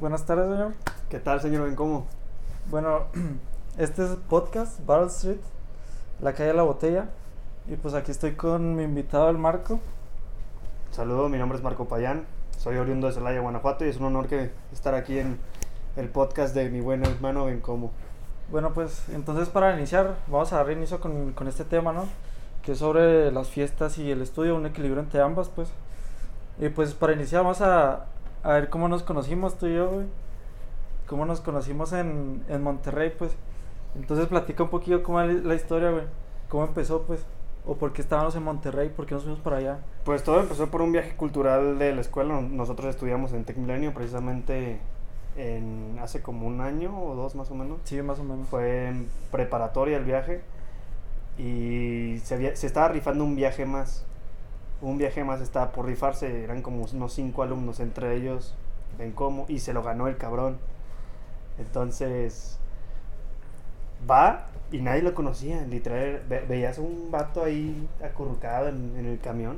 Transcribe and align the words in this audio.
Buenas 0.00 0.24
tardes, 0.24 0.48
señor. 0.48 0.74
¿Qué 1.08 1.18
tal, 1.18 1.40
señor 1.40 1.64
Bencomo? 1.64 2.06
Bueno, 2.70 3.06
este 3.78 4.04
es 4.04 4.10
podcast 4.28 4.78
Battle 4.86 5.08
Street, 5.08 5.40
la 6.20 6.34
calle 6.34 6.50
de 6.50 6.54
la 6.54 6.62
botella. 6.62 7.08
Y 7.66 7.74
pues 7.74 7.94
aquí 7.94 8.12
estoy 8.12 8.34
con 8.34 8.76
mi 8.76 8.84
invitado, 8.84 9.28
el 9.28 9.38
Marco. 9.38 9.80
Saludo, 10.92 11.28
mi 11.28 11.36
nombre 11.36 11.58
es 11.58 11.64
Marco 11.64 11.88
Payán. 11.88 12.26
Soy 12.58 12.76
oriundo 12.76 13.08
de 13.08 13.12
Celaya, 13.12 13.40
Guanajuato, 13.40 13.84
y 13.84 13.88
es 13.88 13.96
un 13.96 14.04
honor 14.04 14.28
que 14.28 14.52
estar 14.72 14.94
aquí 14.94 15.18
en 15.18 15.36
el 15.96 16.08
podcast 16.08 16.54
de 16.54 16.70
mi 16.70 16.80
buen 16.80 17.04
hermano 17.04 17.46
Bencomo. 17.46 17.90
Bueno, 18.52 18.72
pues 18.72 19.08
entonces 19.08 19.48
para 19.48 19.76
iniciar, 19.76 20.14
vamos 20.28 20.52
a 20.52 20.58
dar 20.58 20.70
inicio 20.70 21.00
con, 21.00 21.32
con 21.32 21.48
este 21.48 21.64
tema, 21.64 21.92
¿no? 21.92 22.06
Que 22.62 22.70
es 22.70 22.78
sobre 22.78 23.32
las 23.32 23.48
fiestas 23.48 23.98
y 23.98 24.12
el 24.12 24.22
estudio, 24.22 24.54
un 24.54 24.66
equilibrio 24.66 25.02
entre 25.02 25.20
ambas, 25.22 25.48
pues. 25.48 25.70
Y 26.60 26.68
pues 26.68 26.94
para 26.94 27.14
iniciar, 27.14 27.42
vamos 27.42 27.60
a, 27.62 28.06
a 28.42 28.52
ver 28.52 28.70
cómo 28.70 28.88
nos 28.88 29.02
conocimos 29.02 29.58
tú 29.58 29.66
y 29.66 29.74
yo, 29.74 29.90
güey. 29.90 30.06
Cómo 31.06 31.24
nos 31.26 31.40
conocimos 31.40 31.92
en, 31.92 32.44
en 32.48 32.62
Monterrey, 32.62 33.12
pues. 33.16 33.32
Entonces 33.96 34.26
platica 34.26 34.62
un 34.62 34.70
poquillo 34.70 35.02
cómo 35.02 35.20
es 35.20 35.44
la 35.44 35.54
historia, 35.54 35.90
güey. 35.90 36.04
Cómo 36.48 36.64
empezó, 36.64 37.02
pues. 37.02 37.24
O 37.66 37.76
por 37.76 37.92
qué 37.92 38.00
estábamos 38.00 38.34
en 38.36 38.42
Monterrey, 38.42 38.88
por 38.88 39.06
qué 39.06 39.14
nos 39.14 39.24
fuimos 39.24 39.40
para 39.40 39.58
allá. 39.58 39.78
Pues 40.04 40.22
todo 40.24 40.40
empezó 40.40 40.70
por 40.70 40.80
un 40.80 40.92
viaje 40.92 41.14
cultural 41.16 41.78
de 41.78 41.94
la 41.94 42.00
escuela. 42.00 42.40
Nosotros 42.40 42.88
estudiamos 42.88 43.32
en 43.32 43.44
Tec 43.44 43.56
Milenio 43.56 43.92
precisamente 43.92 44.80
en 45.36 45.98
hace 46.00 46.22
como 46.22 46.46
un 46.46 46.60
año 46.60 46.98
o 46.98 47.14
dos 47.14 47.34
más 47.34 47.50
o 47.50 47.54
menos. 47.54 47.78
Sí, 47.84 48.00
más 48.00 48.18
o 48.18 48.24
menos. 48.24 48.48
Fue 48.48 48.88
en 48.88 49.08
preparatoria 49.30 49.98
el 49.98 50.04
viaje 50.04 50.42
y 51.36 52.18
se, 52.24 52.56
se 52.56 52.66
estaba 52.66 52.88
rifando 52.88 53.24
un 53.24 53.36
viaje 53.36 53.66
más. 53.66 54.06
Un 54.80 54.98
viaje 54.98 55.24
más 55.24 55.40
estaba 55.40 55.72
por 55.72 55.86
rifarse, 55.86 56.44
eran 56.44 56.62
como 56.62 56.84
unos 56.84 57.12
cinco 57.12 57.42
alumnos, 57.42 57.80
entre 57.80 58.14
ellos 58.16 58.54
Bencomo, 58.98 59.44
y 59.48 59.58
se 59.60 59.72
lo 59.72 59.82
ganó 59.82 60.06
el 60.08 60.16
cabrón. 60.16 60.58
Entonces, 61.58 62.58
va 64.08 64.46
y 64.70 64.78
nadie 64.80 65.02
lo 65.02 65.14
conocía, 65.14 65.62
literal, 65.62 66.22
ve- 66.28 66.44
veías 66.48 66.78
un 66.78 67.10
vato 67.10 67.42
ahí 67.42 67.88
acurrucado 68.04 68.68
en, 68.68 68.94
en 68.96 69.06
el 69.06 69.18
camión. 69.18 69.56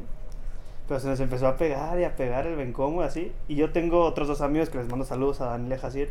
Pero 0.88 1.00
se 1.00 1.08
nos 1.08 1.20
empezó 1.20 1.46
a 1.46 1.56
pegar 1.56 1.98
y 2.00 2.04
a 2.04 2.16
pegar 2.16 2.46
el 2.46 2.56
Bencomo 2.56 3.02
y 3.02 3.04
así. 3.04 3.32
Y 3.48 3.56
yo 3.56 3.72
tengo 3.72 4.04
otros 4.04 4.26
dos 4.28 4.40
amigos 4.40 4.70
que 4.70 4.78
les 4.78 4.88
mando 4.88 5.04
saludos 5.04 5.40
a 5.40 5.46
Daniel 5.46 5.72
y 5.72 5.74
a. 5.74 6.10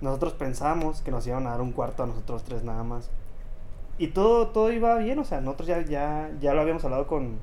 Nosotros 0.00 0.32
pensamos 0.34 1.02
que 1.02 1.10
nos 1.10 1.26
iban 1.26 1.46
a 1.46 1.50
dar 1.50 1.60
un 1.60 1.72
cuarto 1.72 2.04
a 2.04 2.06
nosotros 2.06 2.44
tres 2.44 2.64
nada 2.64 2.84
más. 2.84 3.10
Y 3.98 4.08
todo, 4.08 4.48
todo 4.48 4.72
iba 4.72 4.96
bien, 4.96 5.18
o 5.18 5.24
sea, 5.24 5.40
nosotros 5.40 5.68
ya, 5.68 5.82
ya, 5.82 6.30
ya 6.40 6.54
lo 6.54 6.60
habíamos 6.62 6.84
hablado 6.84 7.06
con, 7.08 7.38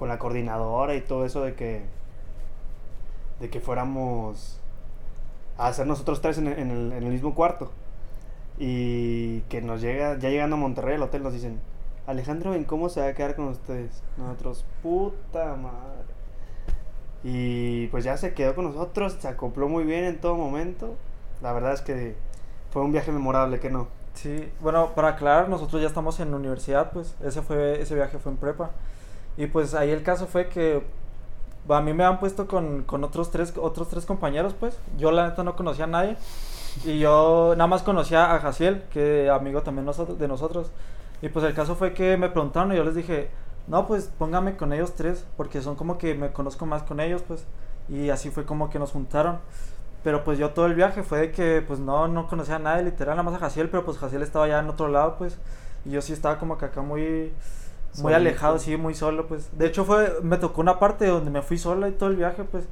con 0.00 0.08
la 0.08 0.18
coordinadora 0.18 0.94
y 0.94 1.02
todo 1.02 1.26
eso 1.26 1.42
de 1.42 1.54
que, 1.54 1.82
de 3.38 3.50
que 3.50 3.60
fuéramos 3.60 4.58
a 5.58 5.66
hacer 5.66 5.86
nosotros 5.86 6.22
tres 6.22 6.38
en 6.38 6.46
el, 6.46 6.58
en 6.58 6.70
el, 6.70 6.92
en 6.92 7.02
el 7.02 7.12
mismo 7.12 7.34
cuarto. 7.34 7.70
Y 8.58 9.40
que 9.42 9.60
nos 9.60 9.82
llega, 9.82 10.18
ya 10.18 10.30
llegando 10.30 10.56
a 10.56 10.58
Monterrey 10.58 10.94
al 10.94 11.02
hotel 11.02 11.22
nos 11.22 11.34
dicen, 11.34 11.60
Alejandro, 12.06 12.54
¿en 12.54 12.64
cómo 12.64 12.88
se 12.88 13.02
va 13.02 13.08
a 13.08 13.12
quedar 13.12 13.36
con 13.36 13.48
ustedes? 13.48 14.02
Nosotros, 14.16 14.64
puta 14.82 15.54
madre. 15.56 16.14
Y 17.22 17.88
pues 17.88 18.02
ya 18.02 18.16
se 18.16 18.32
quedó 18.32 18.54
con 18.54 18.64
nosotros, 18.64 19.18
se 19.20 19.28
acopló 19.28 19.68
muy 19.68 19.84
bien 19.84 20.04
en 20.04 20.18
todo 20.18 20.34
momento. 20.34 20.96
La 21.42 21.52
verdad 21.52 21.74
es 21.74 21.82
que 21.82 22.16
fue 22.70 22.80
un 22.80 22.92
viaje 22.92 23.12
memorable, 23.12 23.60
que 23.60 23.68
no. 23.68 23.88
Sí, 24.14 24.50
bueno, 24.60 24.94
para 24.94 25.08
aclarar, 25.08 25.50
nosotros 25.50 25.82
ya 25.82 25.88
estamos 25.88 26.18
en 26.20 26.32
universidad, 26.32 26.90
pues. 26.90 27.16
Ese, 27.22 27.42
fue, 27.42 27.82
ese 27.82 27.94
viaje 27.94 28.18
fue 28.18 28.32
en 28.32 28.38
prepa. 28.38 28.70
Y 29.40 29.46
pues 29.46 29.72
ahí 29.72 29.90
el 29.90 30.02
caso 30.02 30.26
fue 30.26 30.50
que 30.50 30.82
a 31.66 31.80
mí 31.80 31.94
me 31.94 32.04
han 32.04 32.20
puesto 32.20 32.46
con, 32.46 32.82
con 32.82 33.02
otros, 33.04 33.30
tres, 33.30 33.54
otros 33.56 33.88
tres 33.88 34.04
compañeros, 34.04 34.52
pues. 34.52 34.78
Yo 34.98 35.10
la 35.12 35.30
neta 35.30 35.42
no 35.42 35.56
conocía 35.56 35.84
a 35.84 35.88
nadie. 35.88 36.18
Y 36.84 36.98
yo 36.98 37.54
nada 37.56 37.66
más 37.66 37.82
conocía 37.82 38.34
a 38.34 38.38
Jaciel, 38.38 38.82
que 38.90 39.30
amigo 39.30 39.62
también 39.62 39.86
de 39.86 40.28
nosotros. 40.28 40.70
Y 41.22 41.30
pues 41.30 41.42
el 41.46 41.54
caso 41.54 41.74
fue 41.74 41.94
que 41.94 42.18
me 42.18 42.28
preguntaron 42.28 42.70
y 42.74 42.76
yo 42.76 42.84
les 42.84 42.94
dije, 42.94 43.30
no, 43.66 43.86
pues 43.86 44.10
póngame 44.18 44.58
con 44.58 44.74
ellos 44.74 44.92
tres, 44.94 45.24
porque 45.38 45.62
son 45.62 45.74
como 45.74 45.96
que 45.96 46.14
me 46.14 46.32
conozco 46.32 46.66
más 46.66 46.82
con 46.82 47.00
ellos, 47.00 47.22
pues. 47.26 47.46
Y 47.88 48.10
así 48.10 48.28
fue 48.28 48.44
como 48.44 48.68
que 48.68 48.78
nos 48.78 48.92
juntaron. 48.92 49.38
Pero 50.04 50.22
pues 50.22 50.38
yo 50.38 50.50
todo 50.50 50.66
el 50.66 50.74
viaje 50.74 51.02
fue 51.02 51.18
de 51.18 51.32
que 51.32 51.64
pues 51.66 51.80
no, 51.80 52.08
no 52.08 52.26
conocía 52.26 52.56
a 52.56 52.58
nadie, 52.58 52.82
literal, 52.82 53.16
nada 53.16 53.22
más 53.22 53.36
a 53.36 53.38
Jaciel, 53.38 53.70
pero 53.70 53.86
pues 53.86 53.96
Jaciel 53.96 54.20
estaba 54.20 54.44
allá 54.44 54.58
en 54.58 54.68
otro 54.68 54.88
lado, 54.88 55.16
pues. 55.16 55.38
Y 55.86 55.92
yo 55.92 56.02
sí 56.02 56.12
estaba 56.12 56.38
como 56.38 56.58
que 56.58 56.66
acá 56.66 56.82
muy, 56.82 57.32
muy 57.98 58.12
alejado, 58.14 58.58
sí, 58.58 58.76
muy 58.76 58.94
solo, 58.94 59.26
pues. 59.26 59.48
De 59.58 59.66
hecho 59.66 59.84
fue, 59.84 60.18
me 60.22 60.36
tocó 60.38 60.60
una 60.60 60.78
parte 60.78 61.06
donde 61.06 61.30
me 61.30 61.42
fui 61.42 61.58
sola 61.58 61.88
y 61.88 61.92
todo 61.92 62.08
el 62.10 62.16
viaje, 62.16 62.44
pues. 62.44 62.64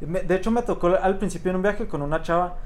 Me- 0.00 0.20
de 0.22 0.34
hecho 0.36 0.50
me 0.50 0.62
tocó 0.62 0.88
al 1.00 1.18
principio 1.18 1.50
en 1.50 1.56
un 1.56 1.62
viaje 1.62 1.86
con 1.88 2.02
una 2.02 2.22
chava. 2.22 2.56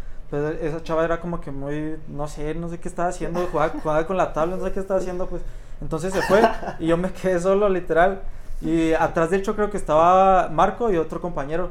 Esa 0.60 0.82
chava 0.82 1.04
era 1.04 1.20
como 1.20 1.40
que 1.40 1.50
muy, 1.50 1.96
no 2.08 2.28
sé, 2.28 2.54
no 2.54 2.68
sé 2.68 2.78
qué 2.78 2.88
estaba 2.88 3.08
haciendo, 3.08 3.40
jugaba, 3.50 3.72
jugaba 3.82 4.06
con 4.06 4.16
la 4.16 4.32
tabla, 4.32 4.56
no 4.56 4.64
sé 4.64 4.70
qué 4.72 4.80
estaba 4.80 5.00
haciendo, 5.00 5.26
pues. 5.26 5.42
Entonces 5.80 6.12
se 6.12 6.22
fue 6.22 6.40
y 6.78 6.86
yo 6.86 6.96
me 6.96 7.12
quedé 7.12 7.40
solo, 7.40 7.68
literal. 7.68 8.20
Y 8.60 8.92
atrás 8.92 9.30
de 9.30 9.38
hecho 9.38 9.56
creo 9.56 9.70
que 9.70 9.76
estaba 9.76 10.48
Marco 10.50 10.90
y 10.92 10.96
otro 10.98 11.20
compañero. 11.20 11.70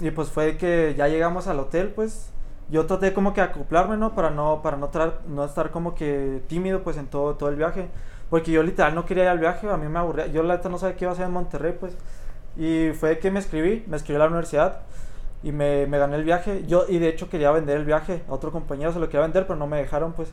Y 0.00 0.10
pues 0.10 0.28
fue 0.30 0.56
que 0.56 0.94
ya 0.96 1.08
llegamos 1.08 1.46
al 1.48 1.58
hotel, 1.58 1.88
pues 1.94 2.30
yo 2.70 2.86
traté 2.86 3.12
como 3.12 3.34
que 3.34 3.40
acoplarme, 3.40 3.96
¿no? 3.96 4.14
Para 4.14 4.30
no, 4.30 4.62
para 4.62 4.76
no, 4.76 4.90
no 5.28 5.44
estar 5.44 5.70
como 5.70 5.94
que 5.94 6.42
tímido, 6.48 6.82
pues 6.82 6.96
en 6.96 7.06
todo, 7.06 7.34
todo 7.34 7.48
el 7.48 7.56
viaje. 7.56 7.88
Porque 8.30 8.50
yo 8.52 8.62
literal 8.62 8.94
no 8.94 9.06
quería 9.06 9.24
ir 9.24 9.28
al 9.30 9.38
viaje, 9.38 9.68
a 9.70 9.76
mí 9.76 9.88
me 9.88 9.98
aburría. 9.98 10.26
Yo 10.26 10.42
la 10.42 10.56
neta 10.56 10.68
no 10.68 10.78
sabía 10.78 10.96
qué 10.96 11.04
iba 11.04 11.12
a 11.12 11.14
hacer 11.14 11.26
en 11.26 11.32
Monterrey, 11.32 11.74
pues. 11.78 11.94
Y 12.56 12.90
fue 12.98 13.18
que 13.18 13.30
me 13.30 13.38
escribí, 13.40 13.84
me 13.86 13.96
escribí 13.96 14.16
a 14.16 14.20
la 14.20 14.26
universidad 14.26 14.80
y 15.42 15.52
me, 15.52 15.86
me 15.86 15.98
gané 15.98 16.16
el 16.16 16.24
viaje. 16.24 16.64
Yo, 16.66 16.84
y 16.88 16.98
de 16.98 17.08
hecho 17.08 17.28
quería 17.30 17.50
vender 17.52 17.76
el 17.78 17.84
viaje 17.84 18.22
a 18.28 18.32
otro 18.32 18.52
compañero, 18.52 18.92
se 18.92 18.98
lo 19.00 19.06
quería 19.06 19.22
vender, 19.22 19.46
pero 19.46 19.58
no 19.58 19.66
me 19.66 19.78
dejaron, 19.78 20.12
pues. 20.12 20.30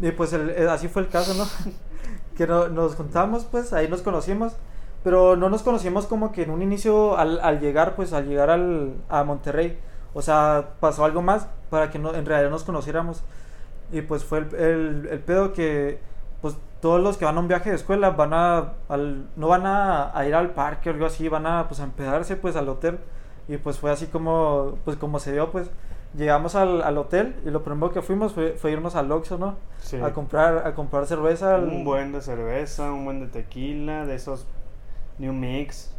Y 0.00 0.10
pues 0.12 0.32
eh, 0.32 0.66
así 0.70 0.88
fue 0.88 1.02
el 1.02 1.08
caso, 1.08 1.34
¿no? 1.34 1.44
que 2.36 2.46
no- 2.46 2.68
nos 2.68 2.94
juntamos, 2.96 3.44
pues 3.44 3.72
ahí 3.72 3.88
nos 3.88 4.02
conocimos. 4.02 4.54
Pero 5.02 5.36
no 5.36 5.50
nos 5.50 5.62
conocimos 5.62 6.06
como 6.06 6.32
que 6.32 6.42
en 6.44 6.50
un 6.50 6.62
inicio 6.62 7.16
al, 7.18 7.60
llegar, 7.60 7.94
pues 7.94 8.12
al 8.14 8.26
llegar 8.26 8.48
al, 8.50 8.94
a 9.10 9.22
Monterrey. 9.24 9.78
O 10.14 10.22
sea, 10.22 10.70
pasó 10.80 11.04
algo 11.04 11.20
más 11.22 11.46
para 11.70 11.90
que 11.90 11.98
no, 11.98 12.14
en 12.14 12.24
realidad 12.24 12.50
nos 12.50 12.64
conociéramos. 12.64 13.22
Y 13.92 14.02
pues 14.02 14.24
fue 14.24 14.38
el, 14.38 15.08
el, 15.10 15.18
pedo 15.20 15.52
que, 15.52 15.98
todos 16.84 17.00
los 17.00 17.16
que 17.16 17.24
van 17.24 17.38
a 17.38 17.40
un 17.40 17.48
viaje 17.48 17.70
de 17.70 17.76
escuela 17.76 18.10
van 18.10 18.34
a, 18.34 18.74
al, 18.90 19.26
no 19.36 19.48
van 19.48 19.64
a, 19.64 20.16
a 20.16 20.26
ir 20.26 20.34
al 20.34 20.50
parque 20.50 20.90
o 20.90 20.92
algo 20.92 21.06
así, 21.06 21.28
van 21.30 21.46
a 21.46 21.66
pues 21.66 21.80
a 21.80 21.84
empedarse 21.84 22.36
pues 22.36 22.56
al 22.56 22.68
hotel. 22.68 22.98
Y 23.48 23.56
pues 23.56 23.78
fue 23.78 23.90
así 23.90 24.06
como, 24.08 24.74
pues 24.84 24.98
como 24.98 25.18
se 25.18 25.32
dio, 25.32 25.50
pues 25.50 25.70
llegamos 26.14 26.54
al, 26.54 26.82
al 26.82 26.98
hotel 26.98 27.36
y 27.46 27.50
lo 27.50 27.62
primero 27.64 27.90
que 27.90 28.02
fuimos 28.02 28.34
fue, 28.34 28.52
fue 28.52 28.72
irnos 28.72 28.96
al 28.96 29.10
Oxxo, 29.10 29.38
¿no? 29.38 29.56
Sí. 29.78 29.96
A 29.96 30.12
comprar, 30.12 30.66
a 30.66 30.74
comprar 30.74 31.06
cerveza. 31.06 31.54
al- 31.54 31.64
Un 31.68 31.84
buen 31.84 32.12
de 32.12 32.20
cerveza, 32.20 32.92
un 32.92 33.06
buen 33.06 33.20
de 33.20 33.28
tequila, 33.28 34.04
de 34.04 34.14
esos 34.16 34.46
New 35.18 35.32
Mix. 35.32 35.90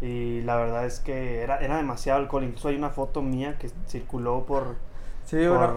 Y 0.00 0.40
la 0.42 0.54
verdad 0.56 0.86
es 0.86 1.00
que 1.00 1.42
era, 1.42 1.58
era 1.58 1.76
demasiado 1.78 2.20
alcohol. 2.20 2.44
Incluso 2.44 2.68
hay 2.68 2.76
una 2.76 2.90
foto 2.90 3.22
mía 3.22 3.56
que 3.58 3.70
circuló 3.88 4.44
por, 4.46 4.76
Sí, 5.24 5.36
por, 5.48 5.58
bueno, 5.58 5.74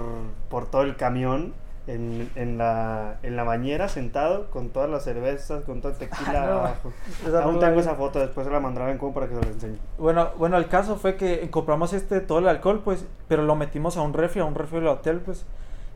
por 0.49 0.65
todo 0.67 0.83
el 0.83 0.95
camión. 0.95 1.53
En, 1.87 2.31
en, 2.35 2.57
la, 2.57 3.17
en 3.21 3.35
la 3.35 3.43
bañera 3.43 3.87
sentado 3.89 4.49
con 4.49 4.69
todas 4.69 4.89
las 4.89 5.03
cervezas, 5.03 5.63
con 5.65 5.81
todo 5.81 5.91
el 5.91 5.97
tequila 5.99 6.45
No, 6.47 6.51
abajo. 6.53 6.91
esa 7.27 7.43
Aún 7.43 7.59
tengo 7.59 7.75
vi. 7.75 7.79
esa 7.81 7.93
foto, 7.93 8.17
después 8.19 8.47
se 8.47 8.51
la 8.51 8.59
mandaré 8.59 8.97
como 8.97 9.13
para 9.13 9.27
que 9.27 9.35
se 9.35 9.41
la 9.41 9.47
enseñe. 9.47 9.77
Bueno, 9.99 10.29
bueno, 10.39 10.57
el 10.57 10.67
caso 10.67 10.95
fue 10.95 11.15
que 11.15 11.47
compramos 11.51 11.93
este 11.93 12.21
todo 12.21 12.39
el 12.39 12.47
alcohol, 12.47 12.81
pues, 12.83 13.05
pero 13.27 13.43
lo 13.43 13.55
metimos 13.55 13.97
a 13.97 14.01
un 14.01 14.13
refri, 14.13 14.41
a 14.41 14.45
un 14.45 14.55
refri 14.55 14.79
del 14.79 14.87
hotel, 14.87 15.19
pues. 15.19 15.45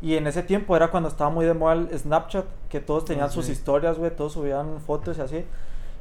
Y 0.02 0.16
en 0.16 0.28
ese 0.28 0.44
tiempo 0.44 0.76
era 0.76 0.90
cuando 0.92 1.10
estaba 1.10 1.32
muy 1.32 1.46
de 1.46 1.56
moda 1.56 1.74
el 1.74 1.98
Snapchat, 1.98 2.46
que 2.70 2.80
todos 2.80 3.04
tenían 3.06 3.26
Ah, 3.26 3.32
sus 3.32 3.46
sí. 3.48 3.54
historias, 3.54 3.98
güey, 3.98 4.12
todos 4.16 4.34
subían 4.34 4.80
fotos 4.86 5.18
y 5.18 5.22
así. 5.22 5.46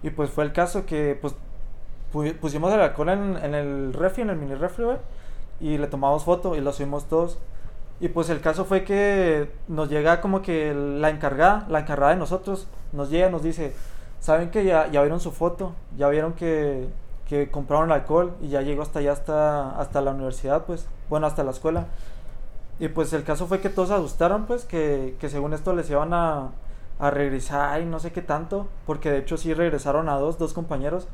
Y 0.03 0.11
pues 0.11 0.29
fue 0.31 0.45
el 0.45 0.53
caso 0.53 0.85
que, 0.85 1.19
pues, 1.19 1.35
pu- 2.13 2.37
pusimos 2.39 2.73
el 2.75 2.81
alcohol 2.81 3.09
en, 3.09 3.37
en 3.39 3.55
el 3.55 3.95
refri, 3.95 4.21
en 4.23 4.29
el 4.31 4.37
mini 4.37 4.55
refri, 4.55 4.85
güey, 4.85 4.99
y 5.61 5.79
le 5.79 5.87
tomamos 5.87 6.25
foto 6.25 6.55
y 6.55 6.61
lo 6.61 6.73
subimos 6.75 7.07
todos. 7.09 7.39
Y 8.01 8.09
pues 8.09 8.31
el 8.31 8.41
caso 8.41 8.65
fue 8.65 8.85
que 8.85 9.51
nos 9.67 9.89
llega 9.89 10.21
como 10.21 10.41
que 10.41 10.73
la 10.73 11.11
encargada, 11.11 11.67
la 11.69 11.81
encargada 11.81 12.13
de 12.13 12.19
nosotros, 12.19 12.69
nos 12.93 13.11
llega 13.11 13.29
nos 13.29 13.43
dice, 13.43 13.75
saben 14.21 14.51
que 14.51 14.65
ya, 14.65 14.89
ya 14.89 15.01
vieron 15.03 15.21
su 15.21 15.33
foto, 15.33 15.75
ya 15.97 16.09
vieron 16.09 16.35
que, 16.35 16.89
que 17.29 17.51
compraron 17.51 17.91
alcohol 17.91 18.35
y 18.41 18.49
ya 18.49 18.63
llegó 18.63 18.83
hasta 18.83 19.01
allá, 19.01 19.13
hasta, 19.13 19.79
hasta 19.79 20.01
la 20.01 20.13
universidad, 20.13 20.65
pues, 20.65 20.87
bueno, 21.09 21.27
hasta 21.27 21.43
la 21.43 21.51
escuela. 21.51 21.87
Y 22.79 22.89
pues 22.89 23.13
el 23.13 23.25
caso 23.25 23.49
fue 23.49 23.61
que 23.61 23.69
todos 23.69 23.91
asustaron, 23.91 24.47
pues, 24.47 24.65
que, 24.65 25.17
que 25.19 25.29
según 25.29 25.53
esto 25.53 25.75
les 25.75 25.91
iban 25.91 26.15
a, 26.15 26.51
a 27.01 27.11
regresar 27.11 27.81
y 27.81 27.87
no 27.87 27.99
sé 27.99 28.13
qué 28.13 28.23
tanto, 28.23 28.69
porque 28.87 29.11
de 29.11 29.19
hecho 29.19 29.37
sí 29.37 29.55
regresaron 29.55 30.09
a 30.09 30.15
dos, 30.19 30.39
dos 30.39 30.53
compañeros. 30.53 31.09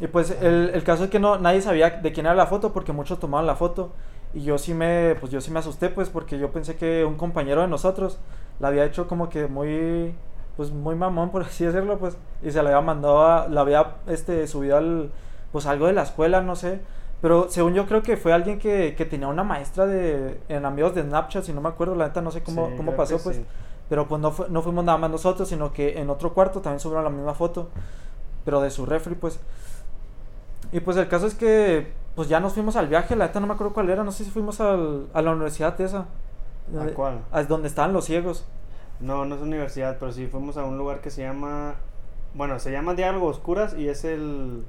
Y 0.00 0.06
pues 0.06 0.30
el, 0.30 0.70
el 0.72 0.84
caso 0.84 1.04
es 1.04 1.10
que 1.10 1.18
no, 1.18 1.38
nadie 1.38 1.60
sabía 1.60 1.90
de 1.90 2.12
quién 2.12 2.26
era 2.26 2.34
la 2.34 2.46
foto 2.46 2.72
porque 2.72 2.92
muchos 2.92 3.18
tomaban 3.18 3.46
la 3.46 3.56
foto. 3.56 3.90
Y 4.34 4.42
yo 4.42 4.58
sí 4.58 4.74
me, 4.74 5.16
pues 5.20 5.32
yo 5.32 5.40
sí 5.40 5.50
me 5.50 5.58
asusté, 5.60 5.88
pues, 5.88 6.08
porque 6.10 6.38
yo 6.38 6.50
pensé 6.52 6.76
que 6.76 7.04
un 7.04 7.16
compañero 7.16 7.62
de 7.62 7.68
nosotros 7.68 8.18
la 8.60 8.68
había 8.68 8.84
hecho 8.84 9.08
como 9.08 9.28
que 9.30 9.46
muy, 9.46 10.14
pues 10.56 10.70
muy 10.70 10.94
mamón, 10.96 11.30
por 11.30 11.42
así 11.46 11.64
decirlo, 11.64 11.98
pues, 11.98 12.16
y 12.42 12.50
se 12.50 12.62
la 12.62 12.70
había 12.70 12.80
mandado 12.82 13.22
a, 13.26 13.48
la 13.48 13.62
había, 13.62 13.96
este, 14.06 14.46
subido 14.46 14.76
al, 14.76 15.10
pues 15.52 15.66
algo 15.66 15.86
de 15.86 15.92
la 15.94 16.02
escuela, 16.02 16.42
no 16.42 16.56
sé, 16.56 16.80
Pero 17.22 17.46
según 17.50 17.74
yo 17.74 17.86
creo 17.86 18.02
que 18.02 18.16
fue 18.16 18.32
alguien 18.32 18.58
que, 18.58 18.94
que 18.96 19.04
tenía 19.04 19.28
una 19.28 19.42
maestra 19.44 19.86
de 19.86 20.38
en 20.48 20.64
amigos 20.66 20.94
de 20.94 21.02
Snapchat, 21.02 21.44
si 21.44 21.52
no 21.52 21.60
me 21.60 21.68
acuerdo, 21.68 21.94
la 21.96 22.06
neta 22.08 22.20
no 22.20 22.30
sé 22.30 22.42
cómo, 22.42 22.66
Sí, 22.68 22.74
cómo 22.76 22.92
pasó, 22.96 23.18
pues. 23.18 23.36
sí. 23.36 23.44
Pero 23.88 24.06
pues 24.06 24.20
no, 24.20 24.30
fue- 24.30 24.48
no 24.50 24.62
fuimos 24.62 24.84
nada 24.84 24.98
más 24.98 25.10
nosotros, 25.10 25.48
sino 25.48 25.72
que 25.72 25.98
en 25.98 26.10
otro 26.10 26.32
cuarto 26.34 26.60
también 26.60 26.78
subieron 26.80 27.02
la 27.04 27.10
misma 27.10 27.34
foto, 27.34 27.70
pero 28.44 28.60
de 28.60 28.70
su 28.70 28.86
refri, 28.86 29.14
pues. 29.16 29.40
Y 30.72 30.80
pues 30.80 30.96
el 30.96 31.08
caso 31.08 31.26
es 31.26 31.34
que 31.34 31.92
pues 32.18 32.28
ya 32.28 32.40
nos 32.40 32.54
fuimos 32.54 32.74
al 32.74 32.88
viaje, 32.88 33.14
la 33.14 33.26
neta 33.28 33.38
no 33.38 33.46
me 33.46 33.52
acuerdo 33.52 33.72
cuál 33.72 33.90
era, 33.90 34.02
no 34.02 34.10
sé 34.10 34.24
si 34.24 34.30
fuimos 34.32 34.60
al, 34.60 35.06
a 35.14 35.22
la 35.22 35.30
universidad 35.30 35.80
esa. 35.80 35.98
¿A 36.76 36.84
eh, 36.84 36.92
cuál? 36.92 37.20
a 37.30 37.44
donde 37.44 37.68
estaban 37.68 37.92
los 37.92 38.06
ciegos. 38.06 38.44
No, 38.98 39.24
no 39.24 39.36
es 39.36 39.40
universidad, 39.40 39.98
pero 40.00 40.10
sí 40.10 40.26
fuimos 40.26 40.56
a 40.56 40.64
un 40.64 40.76
lugar 40.76 41.00
que 41.00 41.10
se 41.10 41.22
llama. 41.22 41.76
Bueno, 42.34 42.58
se 42.58 42.72
llama 42.72 42.94
Diálogo 42.94 43.28
Oscuras 43.28 43.76
y 43.78 43.88
es 43.88 44.02
el. 44.02 44.64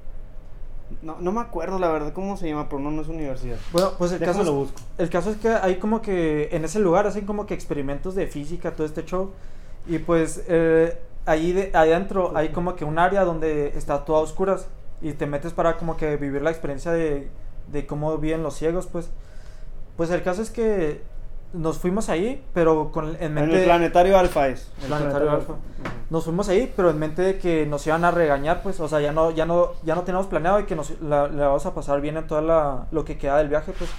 No, 1.02 1.18
no 1.20 1.32
me 1.32 1.42
acuerdo 1.42 1.80
la 1.80 1.88
verdad 1.90 2.14
cómo 2.14 2.38
se 2.38 2.48
llama, 2.48 2.70
pero 2.70 2.82
no, 2.82 2.92
no 2.92 3.02
es 3.02 3.08
universidad. 3.08 3.58
Bueno, 3.72 3.94
pues 3.98 4.12
el 4.12 4.20
caso, 4.20 4.32
Déjame 4.34 4.46
lo 4.46 4.52
es, 4.52 4.72
busco. 4.72 4.82
el 5.00 5.10
caso 5.10 5.32
es 5.32 5.38
que 5.38 5.50
hay 5.50 5.78
como 5.78 6.04
que 6.04 6.50
en 6.52 6.66
ese 6.66 6.78
lugar 6.78 7.08
hacen 7.08 7.26
como 7.26 7.48
que 7.48 7.56
experimentos 7.56 8.14
de 8.14 8.28
física, 8.28 8.76
todo 8.76 8.86
este 8.86 9.06
show. 9.06 9.32
Y 9.88 9.98
pues 9.98 10.44
eh, 10.48 11.00
ahí, 11.26 11.52
de, 11.52 11.72
ahí 11.74 11.92
adentro 11.94 12.32
hay 12.36 12.50
como 12.50 12.76
que 12.76 12.86
un 12.86 13.00
área 13.00 13.24
donde 13.24 13.70
está 13.76 14.06
todo 14.06 14.18
a 14.18 14.20
oscuras. 14.20 14.68
Y 15.02 15.14
te 15.14 15.26
metes 15.26 15.54
para 15.54 15.78
como 15.78 15.96
que 15.98 16.18
vivir 16.18 16.42
la 16.42 16.50
experiencia 16.52 16.92
de, 16.92 17.30
de 17.72 17.86
cómo 17.88 18.18
viven 18.18 18.44
los 18.44 18.56
ciegos, 18.56 18.88
pues. 18.88 19.10
Pues 19.98 20.10
el 20.12 20.24
caso 20.24 20.42
es 20.42 20.50
que 20.50 21.02
nos 21.54 21.78
fuimos 21.80 22.10
ahí, 22.10 22.46
pero 22.54 22.92
con 22.92 23.10
en 23.16 23.24
En 23.24 23.34
mente... 23.34 23.60
el 23.60 23.64
planetario 23.66 24.18
Alfa 24.18 24.50
es. 24.50 24.72
el 24.82 24.88
Planetario 24.88 25.32
Alfa. 25.32 25.54
Ujú. 25.54 25.62
Nos 26.10 26.24
fuimos 26.24 26.48
ahí, 26.50 26.72
pero 26.76 26.90
en 26.90 27.00
mente 27.00 27.22
de 27.22 27.38
que 27.38 27.66
nos 27.66 27.86
iban 27.88 28.06
a 28.06 28.12
regañar, 28.12 28.62
pues, 28.62 28.80
o 28.80 28.88
sea, 28.88 29.00
ya 29.00 29.12
no, 29.12 29.32
ya 29.32 29.46
no, 29.46 29.72
ya 29.84 29.96
no 29.96 30.04
teníamos 30.04 30.28
planeado 30.28 30.58
de 30.58 30.66
que 30.66 30.76
nos 30.76 31.00
la, 31.02 31.28
la 31.28 31.48
vamos 31.48 31.66
a 31.66 31.74
pasar 31.74 32.02
bien 32.02 32.18
en 32.18 32.28
toda 32.28 32.42
la, 32.42 32.88
lo 32.92 33.04
que 33.06 33.18
queda 33.18 33.38
del 33.38 33.50
viaje, 33.50 33.74
pues. 33.78 33.90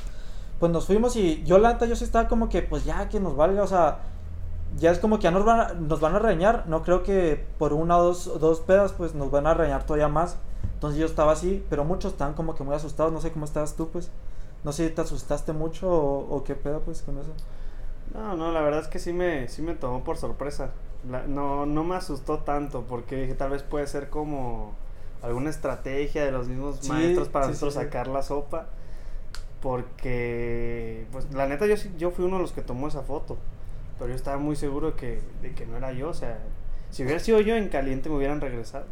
Pues 0.58 0.70
nos 0.70 0.86
fuimos 0.86 1.16
y 1.16 1.42
yo 1.44 1.58
la 1.58 1.72
neta 1.72 1.86
yo 1.86 1.96
sí 1.96 2.04
estaba 2.04 2.28
como 2.28 2.48
que, 2.50 2.60
pues 2.62 2.84
ya 2.84 3.08
que 3.08 3.18
nos 3.18 3.34
valga, 3.34 3.62
o 3.62 3.66
sea, 3.66 3.98
ya 4.76 4.90
es 4.90 4.98
como 4.98 5.16
que 5.16 5.24
ya 5.24 5.30
nos 5.30 5.44
van 5.44 5.60
a, 5.60 5.72
nos 5.72 6.00
van 6.00 6.14
a 6.14 6.18
regañar, 6.18 6.64
no 6.66 6.82
creo 6.82 7.02
que 7.02 7.46
por 7.58 7.72
una 7.72 7.96
o 7.96 8.04
dos, 8.04 8.38
dos 8.38 8.60
pedas, 8.60 8.92
pues 8.92 9.14
nos 9.14 9.30
van 9.30 9.46
a 9.46 9.54
regañar 9.54 9.84
todavía 9.84 10.08
más. 10.08 10.36
Entonces 10.80 10.98
yo 11.00 11.06
estaba 11.06 11.32
así, 11.32 11.64
pero 11.70 11.84
muchos 11.84 12.12
estaban 12.12 12.34
como 12.34 12.54
que 12.54 12.64
muy 12.64 12.74
asustados, 12.74 13.12
no 13.12 13.20
sé 13.20 13.32
cómo 13.32 13.44
estabas 13.44 13.76
tú, 13.76 13.90
pues. 13.90 14.10
No 14.64 14.72
sé 14.72 14.88
si 14.88 14.94
te 14.94 15.00
asustaste 15.02 15.52
mucho 15.52 15.90
o, 15.90 16.36
o 16.36 16.44
qué 16.44 16.54
pedo, 16.54 16.80
pues, 16.80 17.02
con 17.02 17.18
eso. 17.18 17.30
No, 18.14 18.36
no, 18.36 18.50
la 18.52 18.60
verdad 18.60 18.80
es 18.80 18.88
que 18.88 18.98
sí 18.98 19.12
me, 19.12 19.48
sí 19.48 19.62
me 19.62 19.74
tomó 19.74 20.02
por 20.04 20.16
sorpresa. 20.16 20.70
La- 21.08 21.26
no, 21.26 21.64
no 21.66 21.84
me 21.84 21.94
asustó 21.96 22.38
tanto 22.40 22.82
porque 22.88 23.16
dije, 23.16 23.34
tal 23.34 23.50
vez 23.50 23.62
puede 23.62 23.86
ser 23.86 24.10
como 24.10 24.74
alguna 25.22 25.50
estrategia 25.50 26.24
de 26.24 26.32
los 26.32 26.48
mismos 26.48 26.82
Sí, 26.82 26.88
maestros 26.88 27.28
para 27.28 27.46
sí, 27.46 27.52
nosotros 27.52 27.74
sí. 27.74 27.80
sacar 27.80 28.08
la 28.08 28.22
sopa. 28.22 28.66
Porque, 29.62 31.06
pues 31.12 31.32
la 31.32 31.46
neta, 31.46 31.66
yo, 31.66 31.76
sí- 31.76 31.92
yo 31.98 32.10
fui 32.10 32.24
uno 32.24 32.36
de 32.36 32.42
los 32.42 32.52
que 32.52 32.62
tomó 32.62 32.88
esa 32.88 33.02
foto. 33.02 33.36
Pero 33.98 34.10
yo 34.10 34.16
estaba 34.16 34.38
muy 34.38 34.56
seguro 34.56 34.92
de 34.92 34.96
que, 34.96 35.22
de 35.42 35.52
que 35.54 35.66
no 35.66 35.76
era 35.76 35.92
yo. 35.92 36.08
O 36.10 36.14
sea, 36.14 36.38
si 36.90 37.04
hubiera 37.04 37.20
sido 37.20 37.40
yo 37.40 37.56
en 37.56 37.68
caliente 37.68 38.08
me 38.08 38.16
hubieran 38.16 38.40
regresado. 38.40 38.86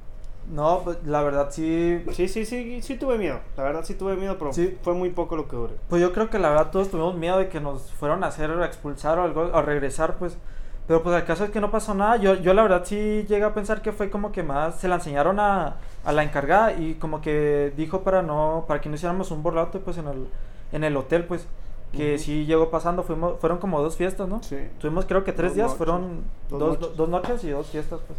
No, 0.50 0.80
pues 0.82 0.98
la 1.04 1.22
verdad 1.22 1.48
sí, 1.50 2.02
Sí, 2.12 2.26
sí, 2.28 2.44
sí, 2.46 2.80
sí 2.82 2.96
tuve 2.96 3.18
miedo. 3.18 3.38
La 3.56 3.64
verdad 3.64 3.84
sí 3.84 3.94
tuve 3.94 4.16
miedo, 4.16 4.36
pero 4.38 4.52
Sí. 4.52 4.78
fue 4.82 4.94
muy 4.94 5.10
poco 5.10 5.36
lo 5.36 5.46
que 5.48 5.56
duré. 5.56 5.74
Pues 5.88 6.00
yo 6.00 6.12
creo 6.12 6.30
que 6.30 6.38
la 6.38 6.48
verdad 6.48 6.70
todos 6.70 6.90
tuvimos 6.90 7.14
miedo 7.16 7.38
de 7.38 7.48
que 7.48 7.60
nos 7.60 7.92
fueran 7.92 8.24
a 8.24 8.28
hacer 8.28 8.50
expulsar 8.62 9.18
o 9.18 9.24
algo, 9.24 9.42
o 9.52 9.62
regresar, 9.62 10.14
pues. 10.16 10.38
Pero 10.86 11.02
pues 11.02 11.14
el 11.16 11.24
caso 11.26 11.44
es 11.44 11.50
que 11.50 11.60
no 11.60 11.70
pasó 11.70 11.92
nada. 11.94 12.16
Yo, 12.16 12.34
yo 12.36 12.54
la 12.54 12.62
verdad 12.62 12.82
sí 12.84 13.26
llegué 13.28 13.44
a 13.44 13.52
pensar 13.52 13.82
que 13.82 13.92
fue 13.92 14.08
como 14.08 14.32
que 14.32 14.42
más 14.42 14.76
se 14.76 14.88
la 14.88 14.94
enseñaron 14.94 15.38
a, 15.38 15.76
a 16.02 16.12
la 16.12 16.22
encargada 16.22 16.72
y 16.72 16.94
como 16.94 17.20
que 17.20 17.74
dijo 17.76 18.00
para 18.00 18.22
no, 18.22 18.64
para 18.66 18.80
que 18.80 18.88
no 18.88 18.94
hiciéramos 18.94 19.30
un 19.30 19.42
borrato 19.42 19.80
pues 19.80 19.98
en 19.98 20.08
el, 20.08 20.28
en 20.72 20.84
el 20.84 20.96
hotel, 20.96 21.24
pues. 21.24 21.46
Que 21.92 22.14
Ujú. 22.14 22.22
sí 22.24 22.44
llegó 22.46 22.70
pasando, 22.70 23.02
fuimos, 23.02 23.38
fueron 23.38 23.58
como 23.58 23.82
dos 23.82 23.96
fiestas, 23.96 24.28
¿no? 24.28 24.42
Sí. 24.42 24.56
Tuvimos 24.78 25.04
creo 25.06 25.24
que 25.24 25.32
tres 25.32 25.50
Dos 25.50 25.56
días, 25.56 25.66
noches. 25.68 25.76
fueron 25.78 26.22
Dos 26.48 26.58
dos, 26.58 26.80
noches. 26.80 26.96
dos 26.96 27.08
noches 27.10 27.44
y 27.44 27.50
dos 27.50 27.66
fiestas, 27.66 28.00
pues. 28.06 28.18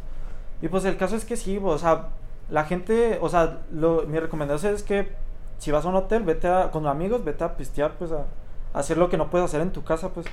Y 0.62 0.68
pues 0.68 0.86
el 0.86 0.98
caso 0.98 1.16
es 1.16 1.24
que 1.24 1.38
sí, 1.38 1.60
o 1.64 1.78
sea, 1.78 2.08
la 2.50 2.66
gente, 2.66 3.20
o 3.22 3.30
sea, 3.30 3.60
lo, 3.72 4.04
mi 4.08 4.20
recomendación 4.20 4.74
es 4.74 4.84
que 4.84 5.14
si 5.60 5.72
vas 5.72 5.86
a 5.86 5.90
un 5.90 5.96
hotel, 5.96 6.24
vete 6.24 6.48
a, 6.48 6.72
con 6.72 6.88
amigos, 6.88 7.24
vete 7.24 7.44
a 7.44 7.56
pistear, 7.56 7.92
pues 8.00 8.12
a, 8.12 8.26
a 8.74 8.80
hacer 8.80 8.98
lo 8.98 9.10
que 9.10 9.18
no 9.18 9.30
puedes 9.30 9.46
hacer 9.46 9.62
en 9.62 9.72
tu 9.72 9.84
casa, 9.84 10.10
pues. 10.10 10.26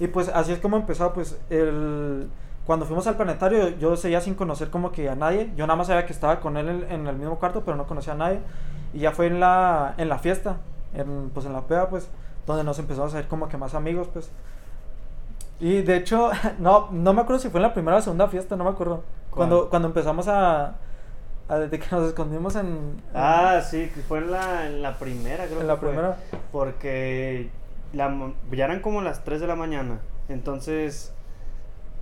Y 0.00 0.08
pues 0.08 0.28
así 0.28 0.52
es 0.52 0.58
como 0.58 0.76
empezó, 0.76 1.12
pues, 1.12 1.38
el... 1.50 2.28
Cuando 2.66 2.84
fuimos 2.84 3.06
al 3.06 3.16
planetario, 3.16 3.70
yo 3.78 3.96
seguía 3.96 4.20
sin 4.20 4.34
conocer 4.34 4.68
como 4.68 4.92
que 4.92 5.08
a 5.08 5.14
nadie. 5.14 5.50
Yo 5.56 5.66
nada 5.66 5.76
más 5.76 5.86
sabía 5.86 6.04
que 6.04 6.12
estaba 6.12 6.40
con 6.40 6.58
él 6.58 6.68
en, 6.68 6.92
en 6.92 7.06
el 7.06 7.16
mismo 7.16 7.38
cuarto, 7.38 7.62
pero 7.64 7.76
no 7.76 7.86
conocía 7.86 8.12
a 8.12 8.16
nadie. 8.16 8.40
Y 8.92 9.00
ya 9.00 9.12
fue 9.12 9.26
en 9.26 9.40
la, 9.40 9.94
en 9.96 10.08
la 10.08 10.18
fiesta, 10.18 10.56
en, 10.94 11.30
pues 11.32 11.46
en 11.46 11.54
la 11.54 11.62
peda, 11.62 11.88
pues, 11.88 12.08
donde 12.46 12.64
nos 12.64 12.78
empezamos 12.78 13.14
a 13.14 13.18
hacer 13.18 13.28
como 13.28 13.48
que 13.48 13.56
más 13.56 13.74
amigos, 13.74 14.08
pues. 14.12 14.30
Y 15.60 15.82
de 15.82 15.96
hecho, 15.96 16.30
no, 16.58 16.88
no 16.90 17.12
me 17.14 17.22
acuerdo 17.22 17.40
si 17.40 17.48
fue 17.48 17.58
en 17.58 17.62
la 17.62 17.74
primera 17.74 17.96
o 17.96 18.02
segunda 18.02 18.28
fiesta, 18.28 18.54
no 18.56 18.64
me 18.64 18.70
acuerdo. 18.70 19.02
¿Cuál? 19.30 19.48
Cuando, 19.48 19.70
cuando 19.70 19.88
empezamos 19.88 20.28
a, 20.28 20.74
a- 21.48 21.58
Desde 21.58 21.78
que 21.78 21.86
nos 21.90 22.08
escondimos 22.08 22.54
en... 22.56 22.66
en- 22.66 23.02
Ah, 23.14 23.60
sí, 23.68 23.90
que 23.94 24.00
fue 24.02 24.18
en 24.18 24.30
la, 24.30 24.66
en 24.66 24.82
la 24.82 24.98
primera, 24.98 25.44
creo 25.46 25.56
En 25.56 25.60
que 25.62 25.66
la 25.66 25.76
fue. 25.76 25.88
primera. 25.88 26.16
Porque 26.52 27.48
la, 27.92 28.32
ya 28.52 28.64
eran 28.66 28.80
como 28.80 29.00
las 29.02 29.24
3 29.24 29.40
de 29.40 29.46
la 29.46 29.56
mañana. 29.56 30.00
Entonces, 30.28 31.12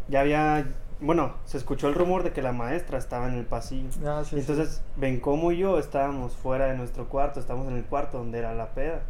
ya 0.08 0.20
había. 0.20 0.66
Bueno, 0.98 1.34
se 1.44 1.58
escuchó 1.58 1.88
el 1.88 1.94
rumor 1.94 2.22
de 2.22 2.32
que 2.32 2.40
la 2.40 2.52
maestra 2.52 2.96
estaba 2.98 3.28
en 3.28 3.34
el 3.34 3.44
pasillo. 3.44 3.88
Ah, 4.06 4.22
sí, 4.25 4.31
sí. 4.31 4.40
entonces, 4.40 4.82
Bencomo 4.96 5.52
y 5.52 5.58
yo 5.58 5.78
estábamos 5.78 6.34
fuera 6.34 6.66
de 6.66 6.76
nuestro 6.76 7.08
cuarto, 7.08 7.38
estábamos 7.38 7.69
en 7.70 7.76
el 7.76 7.84
cuarto 7.84 8.16
donde 8.19 8.38
era 8.38 8.54
la 8.54 8.69
peda. 8.70 9.02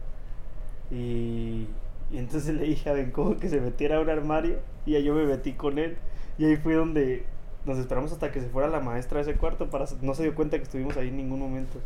Y, 0.91 1.67
y 2.11 2.19
entonces 2.19 2.55
le 2.55 2.65
dije 2.65 2.91
a 2.91 2.93
Bencomo 2.93 3.37
que 3.37 3.49
se 3.49 3.61
metiera 3.61 3.97
a 3.97 4.01
un 4.01 4.11
armario 4.11 4.59
y 4.85 5.01
yo 5.03 5.15
me 5.15 5.25
metí 5.27 5.53
con 5.53 5.79
él. 5.79 5.97
Y 6.39 6.45
ahí 6.45 6.57
fue 6.57 6.75
donde 6.75 7.25
nos 7.67 7.79
esperamos 7.79 8.13
hasta 8.13 8.33
que 8.33 8.41
se 8.41 8.49
fuera 8.49 8.69
la 8.69 8.81
maestra 8.81 9.23
de 9.23 9.31
ese 9.31 9.39
cuarto 9.39 9.69
para 9.69 9.87
no 10.01 10.15
se 10.15 10.23
dio 10.23 10.35
cuenta 10.35 10.57
que 10.57 10.63
estuvimos 10.63 10.97
ahí 10.97 11.09
en 11.09 11.17
ningún 11.17 11.41
momento. 11.41 11.79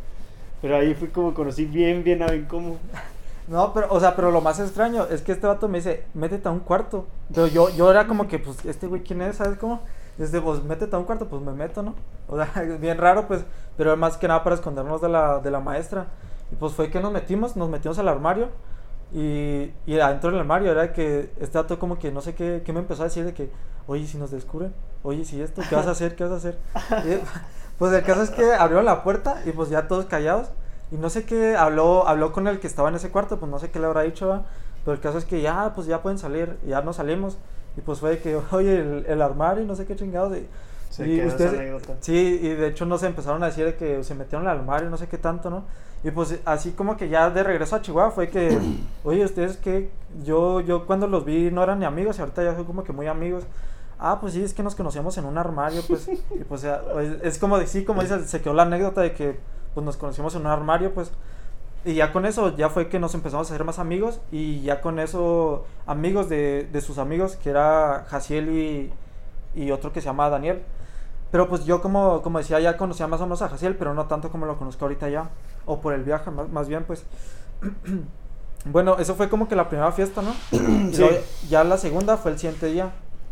Pero 0.61 0.77
ahí 0.77 0.93
fue 0.93 1.09
como 1.09 1.33
conocí 1.33 1.65
bien, 1.65 2.03
bien 2.03 2.21
a 2.21 2.27
Bencomo. 2.27 2.77
No, 3.47 3.73
pero, 3.73 3.87
o 3.89 3.99
sea, 3.99 4.15
pero 4.15 4.31
lo 4.31 4.41
más 4.41 4.59
extraño 4.59 5.07
es 5.07 5.21
que 5.21 5.31
este 5.31 5.47
vato 5.47 5.67
me 5.67 5.79
dice, 5.79 6.05
métete 6.13 6.47
a 6.47 6.51
un 6.51 6.59
cuarto. 6.59 7.07
Pero 7.33 7.47
yo, 7.47 7.69
yo 7.69 7.89
era 7.89 8.07
como 8.07 8.27
que, 8.27 8.37
pues, 8.37 8.63
este 8.65 8.85
güey, 8.87 9.01
¿quién 9.01 9.21
es? 9.21 9.37
¿Sabes 9.37 9.57
cómo? 9.57 9.81
Desde, 10.17 10.39
pues, 10.39 10.63
métete 10.63 10.95
a 10.95 10.99
un 10.99 11.05
cuarto, 11.05 11.27
pues 11.27 11.41
me 11.41 11.51
meto, 11.51 11.81
¿no? 11.81 11.95
O 12.27 12.37
sea, 12.37 12.61
bien 12.79 12.97
raro, 12.97 13.27
pues, 13.27 13.43
pero 13.75 13.97
más 13.97 14.17
que 14.17 14.27
nada 14.27 14.43
para 14.43 14.55
escondernos 14.55 15.01
de 15.01 15.09
la, 15.09 15.39
de 15.39 15.49
la 15.49 15.59
maestra. 15.59 16.07
Y 16.51 16.55
pues 16.55 16.73
fue 16.73 16.91
que 16.91 16.99
nos 16.99 17.11
metimos, 17.11 17.55
nos 17.55 17.69
metimos 17.69 17.97
al 17.97 18.07
armario. 18.07 18.49
Y, 19.13 19.71
y 19.85 19.99
adentro 19.99 20.29
del 20.29 20.39
armario 20.39 20.71
era 20.71 20.93
que 20.93 21.31
este 21.39 21.57
vato 21.57 21.79
como 21.79 21.97
que 21.99 22.11
no 22.11 22.21
sé 22.21 22.35
qué, 22.35 22.61
qué 22.63 22.71
me 22.71 22.79
empezó 22.79 23.01
a 23.01 23.05
decir 23.05 23.25
de 23.25 23.33
que, 23.33 23.49
oye, 23.87 24.05
si 24.05 24.17
nos 24.17 24.31
descubren, 24.31 24.73
oye, 25.03 25.25
si 25.25 25.41
esto, 25.41 25.61
¿qué 25.69 25.75
vas 25.75 25.87
a 25.87 25.91
hacer? 25.91 26.15
¿Qué 26.15 26.23
vas 26.23 26.33
a 26.33 26.35
hacer? 26.37 26.57
Y, 27.05 27.19
pues 27.77 27.93
el 27.93 28.03
caso 28.03 28.21
es 28.21 28.29
que 28.29 28.53
abrieron 28.53 28.85
la 28.85 29.03
puerta 29.03 29.41
y 29.45 29.51
pues 29.51 29.69
ya 29.69 29.87
todos 29.87 30.05
callados. 30.05 30.49
Y 30.91 30.97
no 30.97 31.09
sé 31.09 31.25
qué, 31.25 31.55
habló, 31.55 32.07
habló 32.07 32.33
con 32.33 32.47
el 32.47 32.59
que 32.59 32.67
estaba 32.67 32.89
en 32.89 32.95
ese 32.95 33.09
cuarto, 33.09 33.39
pues 33.39 33.49
no 33.49 33.59
sé 33.59 33.71
qué 33.71 33.79
le 33.79 33.85
habrá 33.85 34.01
dicho, 34.01 34.27
¿va? 34.27 34.43
pero 34.83 34.93
el 34.95 34.99
caso 35.01 35.17
es 35.17 35.25
que 35.25 35.41
ya, 35.41 35.71
pues 35.73 35.87
ya 35.87 36.01
pueden 36.01 36.19
salir, 36.19 36.57
ya 36.67 36.81
nos 36.81 36.97
salimos. 36.97 37.37
Y 37.77 37.81
pues 37.81 37.99
fue 37.99 38.11
de 38.11 38.19
que, 38.19 38.35
oye, 38.51 38.79
el, 38.79 39.05
el 39.07 39.21
armario 39.21 39.63
y 39.63 39.67
no 39.67 39.75
sé 39.75 39.85
qué 39.85 39.95
chingados. 39.95 40.37
y- 40.37 40.47
Se 40.89 41.07
y 41.07 41.21
ustedes-. 41.25 41.51
Sí, 42.01 42.39
y 42.43 42.49
de 42.49 42.67
hecho 42.67 42.85
nos 42.85 43.01
empezaron 43.03 43.41
a 43.43 43.45
decir 43.47 43.65
de 43.65 43.75
que 43.75 44.03
se 44.03 44.13
metieron 44.15 44.47
al 44.47 44.57
armario, 44.59 44.89
no 44.89 44.97
sé 44.97 45.07
qué 45.07 45.17
tanto, 45.17 45.49
¿no? 45.49 45.63
Y 46.03 46.11
pues 46.11 46.39
así 46.45 46.71
como 46.71 46.97
que 46.97 47.07
ya 47.09 47.29
de 47.29 47.43
regreso 47.43 47.75
a 47.77 47.81
Chihuahua 47.81 48.11
fue 48.11 48.29
que, 48.29 48.57
oye, 49.05 49.23
ustedes 49.23 49.55
que 49.57 49.89
yo, 50.23 50.59
yo 50.59 50.85
cuando 50.85 51.07
los 51.07 51.23
vi 51.23 51.49
no 51.51 51.63
eran 51.63 51.79
ni 51.79 51.85
amigos 51.85 52.17
y 52.17 52.21
ahorita 52.21 52.43
ya 52.43 52.55
son 52.55 52.65
como 52.65 52.83
que 52.83 52.91
muy 52.91 53.07
amigos. 53.07 53.43
Ah, 54.03 54.17
pues 54.19 54.33
sí, 54.33 54.43
es 54.43 54.53
que 54.55 54.63
nos 54.63 54.73
conocíamos 54.75 55.15
en 55.19 55.25
un 55.25 55.37
armario, 55.37 55.81
pues, 55.87 56.07
y 56.09 56.43
pues 56.43 56.65
pues, 56.93 57.21
es 57.21 57.37
como 57.37 57.59
de, 57.59 57.67
sí, 57.67 57.85
como 57.85 58.01
dices, 58.01 58.27
se 58.29 58.41
quedó 58.41 58.53
la 58.53 58.63
anécdota 58.63 59.01
de 59.01 59.13
que 59.13 59.39
pues 59.75 59.85
nos 59.85 59.95
conocimos 59.95 60.33
en 60.35 60.41
un 60.41 60.47
armario, 60.47 60.91
pues, 60.93 61.11
y 61.85 61.93
ya 61.93 62.11
con 62.11 62.25
eso 62.25 62.55
ya 62.57 62.69
fue 62.69 62.89
que 62.89 62.99
nos 62.99 63.13
empezamos 63.13 63.49
a 63.49 63.53
hacer 63.53 63.63
más 63.63 63.77
amigos 63.79 64.19
y 64.31 64.61
ya 64.61 64.81
con 64.81 64.99
eso 64.99 65.65
amigos 65.85 66.29
de, 66.29 66.67
de 66.71 66.81
sus 66.81 66.97
amigos, 66.97 67.35
que 67.35 67.49
era 67.51 68.05
Jaciel 68.09 68.49
y, 68.49 68.91
y 69.55 69.71
otro 69.71 69.91
que 69.93 70.01
se 70.01 70.05
llama 70.05 70.29
Daniel. 70.29 70.61
Pero 71.31 71.47
pues 71.47 71.63
yo 71.65 71.81
como, 71.81 72.21
como 72.23 72.39
decía 72.39 72.59
ya 72.59 72.75
conocía 72.77 73.07
más 73.07 73.21
o 73.21 73.23
menos 73.23 73.41
a 73.41 73.49
Jaciel, 73.49 73.75
pero 73.77 73.93
no 73.93 74.05
tanto 74.05 74.29
como 74.31 74.45
lo 74.45 74.57
conozco 74.57 74.83
ahorita 74.85 75.09
ya. 75.09 75.29
O 75.65 75.79
por 75.79 75.93
el 75.93 76.03
viaje, 76.03 76.29
más, 76.29 76.49
más 76.49 76.67
bien 76.67 76.83
pues. 76.83 77.03
bueno, 78.65 78.97
eso 78.99 79.15
fue 79.15 79.29
como 79.29 79.47
que 79.47 79.55
la 79.55 79.69
primera 79.69 79.91
fiesta, 79.91 80.21
¿no? 80.21 80.33
Y 80.51 80.93
Sí. 80.93 81.01
luego 81.01 81.17
ya 81.49 81.63
la 81.63 81.77
segunda 81.77 82.17
fue 82.17 82.31
el 82.31 82.37
siguiente 82.39 82.67
día. 82.67 82.91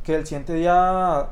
Que 0.09 0.15
el 0.15 0.25
siguiente 0.25 0.53
día 0.55 1.27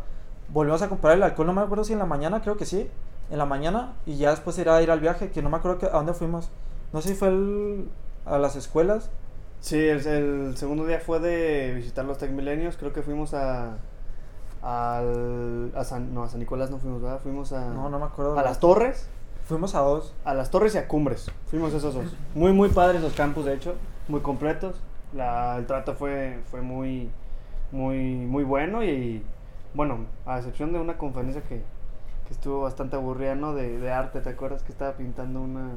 volvimos 0.49 0.83
a 0.83 0.87
comprar 0.87 1.15
el 1.15 1.23
alcohol, 1.23 1.47
no 1.47 1.53
me 1.53 1.61
acuerdo 1.61 1.83
si 1.83 1.93
en 1.93 1.97
la 1.99 2.05
mañana, 2.05 2.41
creo 2.43 2.57
que 2.57 2.65
sí. 2.67 2.87
En 3.31 3.39
la 3.39 3.47
mañana. 3.47 3.93
Y 4.05 4.17
ya 4.17 4.29
después 4.29 4.55
era 4.59 4.79
ir 4.83 4.91
al 4.91 4.99
viaje, 4.99 5.31
que 5.31 5.41
no 5.41 5.49
me 5.49 5.57
acuerdo 5.57 5.79
que- 5.79 5.87
a 5.87 5.93
dónde 5.93 6.13
fuimos. 6.13 6.51
No 6.93 7.01
sé 7.01 7.09
si 7.09 7.15
fue 7.15 7.29
el- 7.29 7.89
a 8.27 8.37
las 8.37 8.55
escuelas. 8.55 9.09
Sí, 9.61 9.79
el, 9.79 10.05
el 10.05 10.57
segundo 10.57 10.85
día 10.85 10.99
fue 10.99 11.19
de 11.19 11.73
visitar 11.73 12.05
los 12.05 12.19
Tech 12.19 12.29
Millennials. 12.29 12.77
Creo 12.77 12.93
que 12.93 13.01
fuimos 13.01 13.33
a. 13.33 13.77
Al, 14.61 15.71
a 15.75 15.83
San, 15.83 16.13
no, 16.13 16.21
a 16.21 16.29
San 16.29 16.39
Nicolás 16.39 16.69
no 16.69 16.77
fuimos, 16.77 17.01
¿verdad? 17.01 17.19
Fuimos 17.23 17.53
a. 17.53 17.69
No, 17.69 17.89
no 17.89 17.97
me 17.97 18.05
acuerdo. 18.05 18.37
a 18.37 18.43
las 18.43 18.59
torres. 18.59 19.09
Fuimos 19.45 19.73
a 19.73 19.79
dos. 19.79 20.13
A 20.23 20.35
las 20.35 20.51
torres 20.51 20.75
y 20.75 20.77
a 20.77 20.87
cumbres. 20.87 21.31
Fuimos 21.49 21.73
esos 21.73 21.95
dos. 21.95 22.05
Muy, 22.35 22.53
muy 22.53 22.69
padres 22.69 23.01
los 23.01 23.13
campus, 23.13 23.45
de 23.45 23.55
hecho. 23.55 23.73
Muy 24.07 24.19
completos. 24.19 24.75
La, 25.13 25.57
el 25.57 25.65
trato 25.65 25.95
fue, 25.95 26.41
fue 26.51 26.61
muy, 26.61 27.09
muy, 27.71 27.97
muy 28.15 28.43
bueno 28.43 28.83
y, 28.83 29.23
bueno, 29.73 29.99
a 30.25 30.37
excepción 30.37 30.73
de 30.73 30.79
una 30.79 30.97
conferencia 30.97 31.41
que, 31.43 31.61
que 32.27 32.33
estuvo 32.33 32.61
bastante 32.61 32.95
aburrida, 32.95 33.35
¿no? 33.35 33.53
De, 33.53 33.77
de 33.79 33.91
arte, 33.91 34.21
¿te 34.21 34.29
acuerdas 34.29 34.63
que 34.63 34.71
estaba 34.71 34.93
pintando 34.93 35.41
una... 35.41 35.71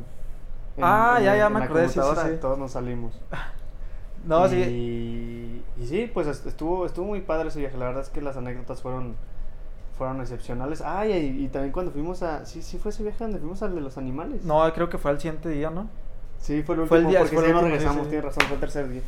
en- 0.77 0.85
Ah, 0.85 1.17
en 1.19 1.25
ya, 1.25 1.37
ya 1.37 1.47
en 1.49 1.53
me 1.53 1.65
acordé, 1.65 1.89
sí, 1.89 2.01
sí. 2.01 2.37
Todos 2.41 2.59
nos 2.59 2.73
salimos. 2.73 3.21
No, 4.23 4.47
y, 4.47 4.51
sí. 4.51 5.65
Y 5.79 5.87
sí, 5.87 6.11
pues 6.13 6.27
est- 6.27 6.47
estuvo, 6.47 6.85
estuvo 6.85 7.07
muy 7.07 7.23
padre 7.23 7.49
ese 7.49 7.59
viaje. 7.61 7.79
La 7.79 7.87
verdad 7.87 8.03
es 8.03 8.11
que 8.11 8.21
las 8.21 8.37
anécdotas 8.37 8.83
fueron, 8.83 9.17
fueron 9.97 10.21
excepcionales. 10.21 10.83
Ah, 10.83 11.07
y, 11.07 11.13
y 11.45 11.49
también 11.49 11.73
cuando 11.73 11.91
fuimos 11.91 12.23
a... 12.23 12.45
Sí, 12.45 12.61
sí 12.61 12.77
fue 12.79 12.91
ese 12.91 13.03
viaje 13.03 13.25
donde 13.25 13.39
fuimos 13.39 13.63
al 13.63 13.75
de 13.75 13.81
los 13.81 13.97
animales. 13.97 14.45
No, 14.45 14.71
creo 14.75 14.91
que 14.91 14.99
fue 14.99 15.11
al 15.11 15.19
siguiente 15.21 15.49
día, 15.49 15.71
¿no? 15.71 15.89
Sí, 16.39 16.63
fue 16.63 16.75
el 16.75 16.83
último, 16.83 16.89
Fue 16.89 16.99
el 16.99 17.07
día- 17.09 17.19
porque 17.21 17.37
fue 17.37 17.47
el 17.47 17.53
no 17.53 17.61
sí, 17.61 17.65
regresamos, 17.65 18.03
sí. 18.05 18.09
tienes 18.11 18.25
razón, 18.27 18.45
fue 18.47 18.55
el 18.57 18.61
tercer 18.61 18.89
día. 18.91 19.03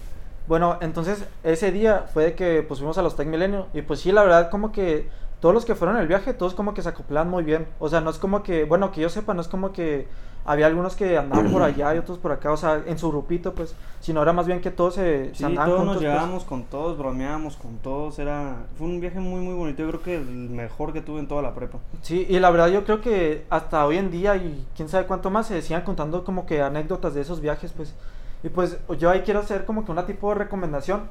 Bueno, 0.49 0.79
entonces 0.81 1.25
ese 1.45 1.71
día 1.73 2.07
fue 2.13 2.25
de 2.25 2.35
que 2.35 2.63
pues 2.63 2.81
fuimos 2.81 2.99
a 2.99 3.03
los 3.03 3.17
Tech 3.17 3.27
Milenio 3.29 3.69
y 3.73 3.83
pues 3.83 4.01
sí, 4.01 4.13
la 4.13 4.23
verdad 4.23 4.51
como 4.51 4.73
que 4.73 5.09
todos 5.41 5.55
los 5.55 5.65
que 5.65 5.75
fueron 5.75 5.97
en 5.97 6.03
el 6.03 6.09
viaje, 6.09 6.35
todos 6.35 6.55
como 6.55 6.73
que 6.75 6.83
se 6.83 6.89
acoplan 6.89 7.29
muy 7.29 7.43
bien. 7.43 7.67
O 7.81 7.89
sea, 7.89 8.01
no 8.01 8.11
es 8.11 8.19
como 8.19 8.43
que, 8.43 8.65
bueno, 8.65 8.93
que 8.93 9.01
yo 9.01 9.09
sepa, 9.09 9.35
no 9.35 9.41
es 9.41 9.49
como 9.49 9.73
que 9.73 10.07
había 10.45 10.67
algunos 10.67 10.97
que 10.97 11.17
andaban 11.19 11.51
por 11.53 11.63
allá 11.63 11.95
y 11.95 11.99
otros 11.99 12.19
por 12.19 12.33
acá, 12.33 12.53
o 12.53 12.57
sea, 12.57 12.83
en 12.87 12.99
su 12.99 13.09
grupito, 13.11 13.53
pues, 13.55 13.75
sino 14.01 14.23
era 14.23 14.33
más 14.33 14.47
bien 14.47 14.61
que 14.61 14.71
todos 14.73 14.95
se, 14.95 15.29
se 15.29 15.35
Sí, 15.37 15.45
andaban 15.45 15.69
todos 15.71 15.79
juntos, 15.81 15.95
nos 15.95 16.03
pues. 16.03 16.13
llevábamos 16.13 16.45
con 16.45 16.65
todos, 16.65 16.99
bromeábamos 16.99 17.57
con 17.57 17.77
todos, 17.79 18.19
era... 18.19 18.57
Fue 18.77 18.87
un 18.89 19.01
viaje 19.01 19.21
muy, 19.21 19.41
muy 19.41 19.55
bonito, 19.55 19.83
yo 19.83 19.89
creo 19.89 20.03
que 20.03 20.17
el 20.17 20.25
mejor 20.25 20.93
que 20.93 21.01
tuve 21.01 21.21
en 21.21 21.29
toda 21.29 21.43
la 21.43 21.55
prepa. 21.55 21.79
Sí, 22.03 22.27
y 22.29 22.39
la 22.41 22.51
verdad 22.51 22.69
yo 22.69 22.85
creo 22.85 23.01
que 23.01 23.45
hasta 23.51 23.87
hoy 23.87 23.99
en 23.99 24.11
día 24.11 24.35
y 24.37 24.67
quién 24.77 24.89
sabe 24.89 25.07
cuánto 25.07 25.31
más 25.31 25.47
se 25.47 25.55
decían 25.55 25.83
contando 25.83 26.25
como 26.25 26.45
que 26.47 26.61
anécdotas 26.61 27.15
de 27.15 27.21
esos 27.21 27.41
viajes, 27.41 27.73
pues. 27.73 27.95
Y 28.43 28.49
pues 28.49 28.79
yo 28.99 29.11
ahí 29.11 29.21
quiero 29.21 29.41
hacer 29.41 29.65
como 29.65 29.85
que 29.85 29.93
una 29.93 30.07
tipo 30.07 30.29
de 30.31 30.37
recomendación 30.37 31.03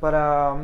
para... 0.00 0.56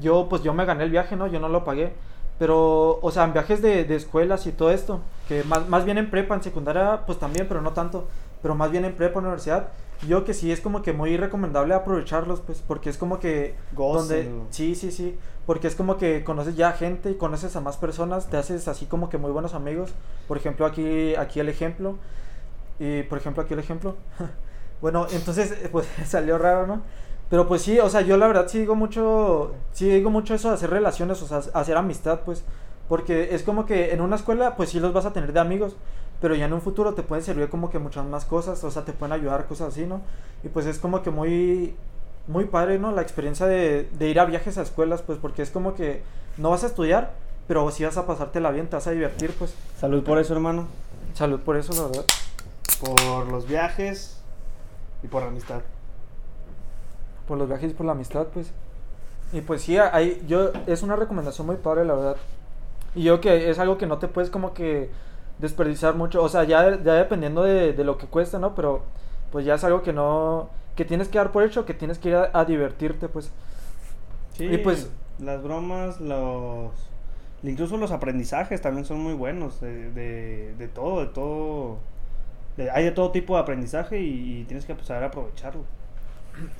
Yo 0.00 0.28
pues 0.28 0.42
yo 0.42 0.52
me 0.52 0.64
gané 0.64 0.84
el 0.84 0.90
viaje, 0.90 1.16
¿no? 1.16 1.26
Yo 1.26 1.38
no 1.40 1.48
lo 1.48 1.64
pagué. 1.64 1.92
Pero, 2.38 2.98
o 3.00 3.10
sea, 3.12 3.24
en 3.24 3.32
viajes 3.32 3.62
de, 3.62 3.84
de 3.84 3.94
escuelas 3.94 4.46
y 4.46 4.52
todo 4.52 4.72
esto, 4.72 5.00
que 5.28 5.44
más, 5.44 5.68
más 5.68 5.84
bien 5.84 5.98
en 5.98 6.10
prepa, 6.10 6.34
en 6.34 6.42
secundaria 6.42 7.02
pues 7.06 7.18
también, 7.18 7.46
pero 7.46 7.60
no 7.60 7.72
tanto, 7.72 8.08
pero 8.42 8.56
más 8.56 8.72
bien 8.72 8.84
en 8.84 8.94
prepa, 8.94 9.20
universidad, 9.20 9.68
yo 10.08 10.24
que 10.24 10.34
sí 10.34 10.50
es 10.50 10.60
como 10.60 10.82
que 10.82 10.92
muy 10.92 11.16
recomendable 11.16 11.74
aprovecharlos, 11.74 12.40
pues, 12.40 12.62
porque 12.66 12.90
es 12.90 12.98
como 12.98 13.20
que... 13.20 13.54
Donde, 13.72 14.24
Gócenlo. 14.24 14.46
sí, 14.50 14.74
sí, 14.74 14.90
sí. 14.90 15.16
Porque 15.46 15.68
es 15.68 15.76
como 15.76 15.96
que 15.96 16.24
conoces 16.24 16.56
ya 16.56 16.72
gente 16.72 17.10
y 17.10 17.14
conoces 17.14 17.54
a 17.54 17.60
más 17.60 17.76
personas, 17.76 18.28
te 18.28 18.36
haces 18.36 18.66
así 18.66 18.86
como 18.86 19.10
que 19.10 19.18
muy 19.18 19.30
buenos 19.30 19.54
amigos. 19.54 19.92
Por 20.26 20.36
ejemplo, 20.36 20.66
aquí, 20.66 21.14
aquí 21.16 21.38
el 21.40 21.48
ejemplo. 21.48 21.96
Y 22.78 23.02
por 23.04 23.18
ejemplo, 23.18 23.42
aquí 23.42 23.54
el 23.54 23.60
ejemplo. 23.60 23.94
bueno, 24.80 25.06
entonces, 25.12 25.52
eh, 25.52 25.68
pues 25.70 25.86
salió 26.06 26.38
raro, 26.38 26.66
¿no? 26.66 26.82
Pero 27.30 27.48
pues 27.48 27.62
sí, 27.62 27.78
o 27.80 27.88
sea, 27.88 28.02
yo 28.02 28.16
la 28.16 28.26
verdad 28.26 28.46
sí 28.48 28.58
digo 28.58 28.74
mucho, 28.74 29.54
sí 29.72 29.88
digo 29.88 30.10
mucho 30.10 30.34
eso 30.34 30.48
de 30.48 30.54
hacer 30.54 30.70
relaciones, 30.70 31.22
o 31.22 31.26
sea, 31.26 31.40
hacer 31.58 31.76
amistad, 31.76 32.20
pues. 32.24 32.44
Porque 32.88 33.34
es 33.34 33.42
como 33.42 33.64
que 33.64 33.92
en 33.94 34.02
una 34.02 34.16
escuela, 34.16 34.56
pues 34.56 34.70
sí 34.70 34.78
los 34.78 34.92
vas 34.92 35.06
a 35.06 35.12
tener 35.12 35.32
de 35.32 35.40
amigos, 35.40 35.74
pero 36.20 36.34
ya 36.34 36.44
en 36.44 36.52
un 36.52 36.60
futuro 36.60 36.92
te 36.92 37.02
pueden 37.02 37.24
servir 37.24 37.48
como 37.48 37.70
que 37.70 37.78
muchas 37.78 38.04
más 38.04 38.26
cosas, 38.26 38.62
o 38.62 38.70
sea, 38.70 38.84
te 38.84 38.92
pueden 38.92 39.14
ayudar, 39.14 39.46
cosas 39.46 39.68
así, 39.68 39.86
¿no? 39.86 40.02
Y 40.42 40.48
pues 40.48 40.66
es 40.66 40.78
como 40.78 41.02
que 41.02 41.10
muy, 41.10 41.74
muy 42.28 42.44
padre, 42.44 42.78
¿no? 42.78 42.92
La 42.92 43.00
experiencia 43.00 43.46
de, 43.46 43.88
de 43.98 44.08
ir 44.08 44.20
a 44.20 44.26
viajes 44.26 44.58
a 44.58 44.62
escuelas, 44.62 45.00
pues 45.00 45.18
porque 45.18 45.40
es 45.40 45.50
como 45.50 45.74
que 45.74 46.02
no 46.36 46.50
vas 46.50 46.62
a 46.62 46.66
estudiar, 46.66 47.14
pero 47.48 47.70
sí 47.70 47.84
vas 47.84 47.96
a 47.96 48.06
pasártela 48.06 48.50
bien, 48.50 48.68
te 48.68 48.76
vas 48.76 48.86
a 48.86 48.90
divertir, 48.90 49.34
pues. 49.38 49.54
Salud 49.78 50.04
por 50.04 50.18
eso, 50.18 50.34
hermano. 50.34 50.66
Salud 51.14 51.40
por 51.40 51.56
eso, 51.56 51.72
la 51.72 51.88
verdad. 51.88 52.04
Por 52.80 53.28
los 53.28 53.48
viajes 53.48 54.23
y 55.04 55.08
por 55.08 55.22
la 55.22 55.28
amistad. 55.28 55.60
Por 57.28 57.38
los 57.38 57.48
viajes 57.48 57.70
y 57.70 57.74
por 57.74 57.86
la 57.86 57.92
amistad, 57.92 58.26
pues. 58.34 58.52
Y 59.32 59.40
pues 59.40 59.62
sí, 59.62 59.78
ahí, 59.78 60.22
yo, 60.28 60.50
es 60.66 60.82
una 60.82 60.96
recomendación 60.96 61.46
muy 61.46 61.56
padre, 61.56 61.84
la 61.84 61.94
verdad. 61.94 62.16
Y 62.94 63.04
yo 63.04 63.20
que 63.20 63.50
es 63.50 63.58
algo 63.58 63.78
que 63.78 63.86
no 63.86 63.98
te 63.98 64.08
puedes 64.08 64.30
como 64.30 64.54
que 64.54 64.90
desperdiciar 65.38 65.94
mucho, 65.94 66.22
o 66.22 66.28
sea, 66.28 66.44
ya, 66.44 66.80
ya 66.82 66.94
dependiendo 66.94 67.42
de, 67.42 67.72
de 67.72 67.84
lo 67.84 67.98
que 67.98 68.06
cuesta, 68.06 68.38
¿no? 68.38 68.54
Pero 68.54 68.82
pues 69.32 69.44
ya 69.44 69.54
es 69.54 69.64
algo 69.64 69.82
que 69.82 69.92
no, 69.92 70.50
que 70.76 70.84
tienes 70.84 71.08
que 71.08 71.18
dar 71.18 71.32
por 71.32 71.42
hecho, 71.42 71.64
que 71.64 71.74
tienes 71.74 71.98
que 71.98 72.10
ir 72.10 72.14
a, 72.16 72.30
a 72.32 72.44
divertirte, 72.44 73.08
pues. 73.08 73.32
Sí, 74.36 74.44
Y 74.46 74.58
pues- 74.58 74.90
las 75.18 75.42
bromas, 75.42 76.00
los... 76.00 76.72
Incluso 77.44 77.76
los 77.76 77.92
aprendizajes 77.92 78.60
también 78.62 78.84
son 78.86 79.00
muy 79.00 79.12
buenos, 79.14 79.60
de, 79.60 79.90
de, 79.92 80.54
de 80.56 80.68
todo, 80.68 81.00
de 81.00 81.06
todo... 81.06 81.78
de- 82.56 82.70
hay 82.70 82.84
de 82.84 82.90
todo 82.92 83.10
tipo 83.12 83.34
de 83.36 83.42
aprendizaje 83.42 84.00
y, 84.00 84.40
y 84.40 84.44
tienes 84.44 84.64
que 84.66 84.74
pues, 84.74 84.86
saber 84.86 85.04
aprovecharlo. 85.04 85.64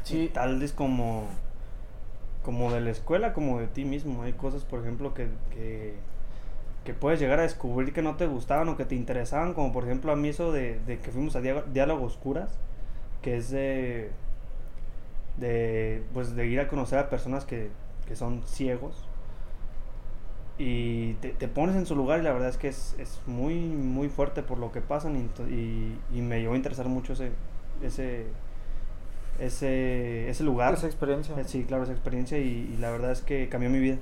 Sí. 0.02 0.30
Tal 0.32 0.58
vez 0.58 0.72
como, 0.72 1.24
como 2.42 2.72
de 2.72 2.80
la 2.80 2.90
escuela, 2.90 3.32
como 3.32 3.58
de 3.60 3.66
ti 3.66 3.84
mismo. 3.84 4.22
Hay 4.22 4.32
cosas, 4.34 4.64
por 4.64 4.80
ejemplo, 4.80 5.14
que, 5.14 5.28
que, 5.50 5.94
que 6.84 6.94
puedes 6.94 7.20
llegar 7.20 7.38
a 7.40 7.42
descubrir 7.42 7.92
que 7.92 8.02
no 8.02 8.16
te 8.16 8.26
gustaban 8.26 8.68
o 8.68 8.76
que 8.76 8.84
te 8.84 8.94
interesaban, 8.94 9.54
como 9.54 9.72
por 9.72 9.84
ejemplo 9.84 10.12
a 10.12 10.16
mí 10.16 10.28
eso 10.28 10.52
de, 10.52 10.78
de 10.80 10.98
que 10.98 11.10
fuimos 11.10 11.36
a 11.36 11.40
Diá- 11.40 11.64
Diálogos 11.72 12.16
Curas, 12.16 12.50
que 13.22 13.36
es 13.36 13.50
de, 13.50 14.10
de, 15.38 16.02
pues, 16.12 16.34
de 16.36 16.46
ir 16.46 16.60
a 16.60 16.68
conocer 16.68 16.98
a 16.98 17.10
personas 17.10 17.44
que, 17.44 17.70
que 18.06 18.16
son 18.16 18.42
ciegos. 18.46 19.08
Y 20.58 21.14
te, 21.14 21.30
te 21.30 21.48
pones 21.48 21.74
en 21.76 21.86
su 21.86 21.96
lugar 21.96 22.20
y 22.20 22.22
la 22.22 22.32
verdad 22.32 22.48
es 22.48 22.56
que 22.58 22.68
es, 22.68 22.94
es 22.98 23.20
muy, 23.26 23.56
muy 23.56 24.08
fuerte 24.08 24.42
por 24.42 24.58
lo 24.58 24.70
que 24.72 24.80
pasan 24.80 25.16
y, 25.16 25.52
y, 25.52 26.00
y 26.12 26.22
me 26.22 26.40
llegó 26.40 26.54
a 26.54 26.56
interesar 26.56 26.86
mucho 26.88 27.12
ese, 27.14 27.32
ese, 27.82 28.26
ese, 29.38 30.28
ese 30.28 30.44
lugar. 30.44 30.74
Esa 30.74 30.86
experiencia. 30.86 31.34
Eh, 31.38 31.44
Sí, 31.44 31.64
claro, 31.64 31.84
esa 31.84 31.92
experiencia 31.92 32.38
y, 32.38 32.72
y 32.74 32.76
la 32.78 32.90
verdad 32.90 33.12
es 33.12 33.22
que 33.22 33.48
cambió 33.48 33.70
mi 33.70 33.78
vida. 33.80 33.98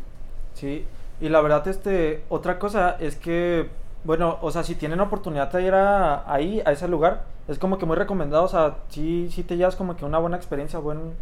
Sí, 0.54 0.86
y 1.20 1.28
la 1.28 1.40
verdad, 1.40 1.66
este, 1.68 2.24
otra 2.28 2.58
cosa 2.58 2.96
es 3.00 3.16
que, 3.16 3.68
bueno, 4.04 4.38
o 4.42 4.50
sea, 4.50 4.64
si 4.64 4.74
tienen 4.74 5.00
oportunidad 5.00 5.50
de 5.52 5.62
ir 5.62 5.74
a, 5.74 6.30
ahí, 6.32 6.62
a 6.66 6.72
ese 6.72 6.88
lugar, 6.88 7.24
es 7.48 7.58
como 7.58 7.78
que 7.78 7.86
muy 7.86 7.96
recomendado, 7.96 8.44
o 8.44 8.48
sea, 8.48 8.78
sí, 8.88 9.28
sí 9.30 9.42
te 9.44 9.56
llevas 9.56 9.76
como 9.76 9.96
que 9.96 10.04
una 10.04 10.18
buena 10.18 10.36
experiencia, 10.36 10.78
buen, 10.78 11.14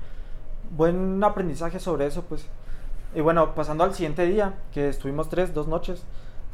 buen 0.76 1.22
aprendizaje 1.24 1.78
sobre 1.80 2.06
eso, 2.06 2.22
pues. 2.24 2.46
Y 3.14 3.20
bueno, 3.20 3.54
pasando 3.54 3.84
al 3.84 3.94
siguiente 3.94 4.24
día, 4.26 4.54
que 4.72 4.88
estuvimos 4.88 5.28
tres, 5.28 5.52
dos 5.52 5.66
noches, 5.66 6.02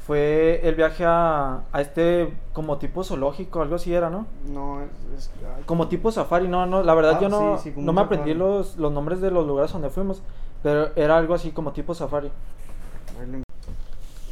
fue 0.06 0.60
el 0.66 0.74
viaje 0.74 1.04
a, 1.04 1.62
a 1.72 1.80
este 1.80 2.32
como 2.52 2.78
tipo 2.78 3.02
zoológico, 3.04 3.60
algo 3.60 3.74
así 3.74 3.92
era, 3.92 4.08
¿no? 4.08 4.26
No, 4.48 4.80
es... 4.82 4.90
es- 5.18 5.30
ay, 5.56 5.64
Como 5.66 5.88
tipo 5.88 6.10
safari, 6.12 6.48
no, 6.48 6.64
no, 6.66 6.82
la 6.82 6.94
verdad 6.94 7.16
Ah, 7.18 7.20
yo 7.22 7.28
no, 7.28 7.58
sí, 7.58 7.64
sí, 7.64 7.72
como 7.72 7.86
no 7.86 7.92
me 7.92 8.00
aprendí 8.02 8.32
los, 8.34 8.76
los 8.76 8.92
nombres 8.92 9.20
de 9.20 9.30
los 9.30 9.46
lugares 9.46 9.72
donde 9.72 9.90
fuimos, 9.90 10.22
pero 10.62 10.90
era 10.96 11.16
algo 11.18 11.34
así 11.34 11.50
como 11.50 11.72
tipo 11.72 11.92
safari. 11.94 12.30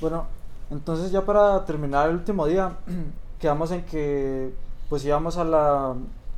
Bueno, 0.00 0.26
entonces 0.70 1.10
ya 1.10 1.22
para 1.22 1.64
terminar 1.64 2.08
el 2.08 2.16
último 2.16 2.46
día, 2.46 2.72
quedamos 3.40 3.70
en 3.72 3.84
que 3.84 4.52
pues 4.88 5.04
íbamos 5.04 5.36
a 5.38 5.44
la, 5.44 5.94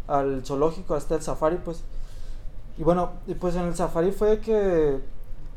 al 0.09 0.45
zoológico, 0.45 0.95
hasta 0.95 1.15
el 1.17 1.23
safari, 1.23 1.59
pues. 1.65 1.85
Y 2.79 2.83
bueno, 2.85 3.11
pues 3.41 3.55
en 3.57 3.63
el 3.65 3.75
safari 3.75 4.13
fue 4.13 4.39
que 4.41 5.01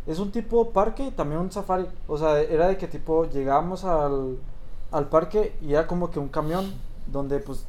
es 0.09 0.17
un 0.17 0.31
tipo 0.31 0.71
parque 0.71 1.05
y 1.05 1.11
también 1.11 1.39
un 1.39 1.51
safari. 1.51 1.85
O 2.07 2.17
sea, 2.17 2.41
era 2.41 2.67
de 2.67 2.77
que 2.77 2.87
tipo 2.87 3.29
llegábamos 3.29 3.85
al, 3.85 4.37
al 4.91 5.07
parque 5.07 5.53
y 5.61 5.73
era 5.73 5.85
como 5.85 6.09
que 6.09 6.17
un 6.17 6.29
camión 6.29 6.73
donde 7.05 7.37
pues, 7.37 7.67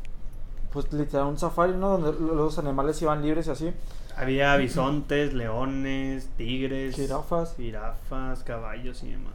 pues 0.73 0.91
literal 0.91 1.27
un 1.27 1.39
safari, 1.39 1.75
¿no? 1.75 1.99
Donde 1.99 2.19
los 2.19 2.59
animales 2.59 3.01
iban 3.03 3.23
libres 3.23 3.47
y 3.47 3.51
así. 3.51 3.73
Había 4.17 4.57
bisontes, 4.57 5.35
leones, 5.35 6.31
tigres, 6.39 6.97
Jirafas. 6.97 7.55
jirafas, 7.57 8.43
caballos 8.43 9.03
y 9.03 9.11
demás. 9.11 9.35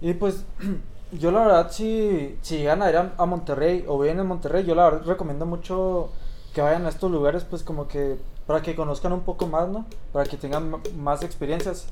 Y 0.00 0.14
pues 0.14 0.44
yo 1.12 1.30
la 1.30 1.46
verdad 1.46 1.70
si, 1.70 2.36
si 2.42 2.58
llegan 2.58 2.82
a 2.82 2.90
ir 2.90 2.96
a, 2.96 3.12
a 3.16 3.26
Monterrey 3.26 3.84
o 3.86 3.96
vienen 4.00 4.22
en 4.22 4.26
Monterrey, 4.26 4.64
yo 4.64 4.74
la 4.74 4.90
verdad 4.90 5.06
recomiendo 5.06 5.46
mucho 5.46 6.10
que 6.52 6.60
vayan 6.62 6.84
a 6.86 6.88
estos 6.88 7.12
lugares 7.12 7.44
pues 7.44 7.62
como 7.62 7.86
que 7.86 8.16
para 8.48 8.60
que 8.60 8.74
conozcan 8.74 9.12
un 9.12 9.20
poco 9.20 9.46
más, 9.46 9.68
¿no? 9.68 9.86
Para 10.12 10.28
que 10.28 10.36
tengan 10.36 10.80
más 10.96 11.22
experiencias. 11.22 11.86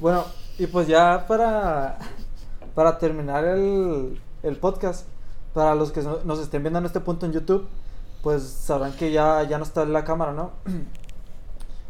Bueno, 0.00 0.24
y 0.58 0.66
pues 0.66 0.86
ya 0.88 1.26
para, 1.28 1.98
para 2.74 2.98
terminar 2.98 3.44
el, 3.44 4.20
el 4.42 4.56
podcast, 4.56 5.06
para 5.54 5.74
los 5.74 5.92
que 5.92 6.02
no- 6.02 6.18
nos 6.24 6.38
estén 6.40 6.62
viendo 6.62 6.78
en 6.78 6.86
este 6.86 7.00
punto 7.00 7.26
en 7.26 7.32
YouTube, 7.32 7.66
pues 8.22 8.42
sabrán 8.42 8.92
que 8.92 9.12
ya, 9.12 9.42
ya 9.44 9.58
no 9.58 9.64
está 9.64 9.84
la 9.84 10.04
cámara, 10.04 10.32
¿no? 10.32 10.50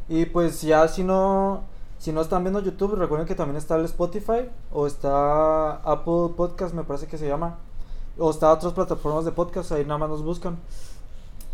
Y 0.09 0.27
pues 0.27 0.61
ya 0.63 0.89
si 0.89 1.05
no, 1.05 1.63
si 1.99 2.13
no 2.13 2.21
están 2.21 2.43
viendo 2.45 2.61
YouTube, 2.61 2.97
recuerden 2.97 3.27
que 3.27 3.35
también 3.35 3.57
está 3.57 3.77
el 3.77 3.85
Spotify 3.87 4.49
o 4.73 4.87
está 4.87 5.77
Apple 5.77 6.35
Podcast, 6.37 6.75
me 6.75 6.85
parece 6.85 7.07
que 7.07 7.17
se 7.17 7.27
llama. 7.29 7.57
O 8.19 8.31
está 8.31 8.53
otras 8.53 8.75
plataformas 8.75 9.25
de 9.25 9.33
podcast, 9.33 9.73
ahí 9.73 9.85
nada 9.87 9.99
más 9.99 10.11
nos 10.11 10.23
buscan. 10.23 10.59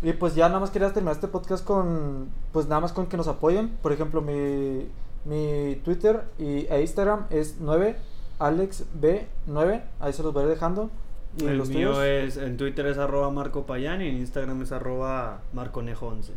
Y 0.01 0.11
pues 0.13 0.35
ya 0.35 0.47
nada 0.49 0.59
más 0.59 0.71
quería 0.71 0.91
terminar 0.91 1.13
este 1.15 1.27
podcast 1.29 1.63
con, 1.63 2.29
pues 2.51 2.67
nada 2.67 2.81
más 2.81 2.91
con 2.91 3.05
que 3.07 3.15
nos 3.17 3.27
apoyen. 3.29 3.69
Por 3.81 3.93
ejemplo, 3.93 4.19
mi, 4.21 4.89
mi 5.25 5.75
Twitter 5.83 6.23
y, 6.37 6.65
e 6.67 6.81
Instagram 6.81 7.25
es 7.29 7.55
9, 7.59 7.95
AlexB9, 8.39 9.81
ahí 9.99 10.13
se 10.13 10.23
los 10.23 10.33
voy 10.33 10.45
dejando. 10.45 10.89
¿Y 11.37 11.45
el 11.45 11.57
los 11.57 11.69
mío 11.69 11.89
tuyos? 11.93 12.03
es, 12.05 12.37
en 12.37 12.57
Twitter 12.57 12.85
es 12.87 12.97
arroba 12.97 13.29
Marco 13.29 13.63
Payán 13.63 14.01
y 14.01 14.07
en 14.07 14.15
Instagram 14.17 14.61
es 14.63 14.71
arroba 14.71 15.41
marconejo11 15.53 16.31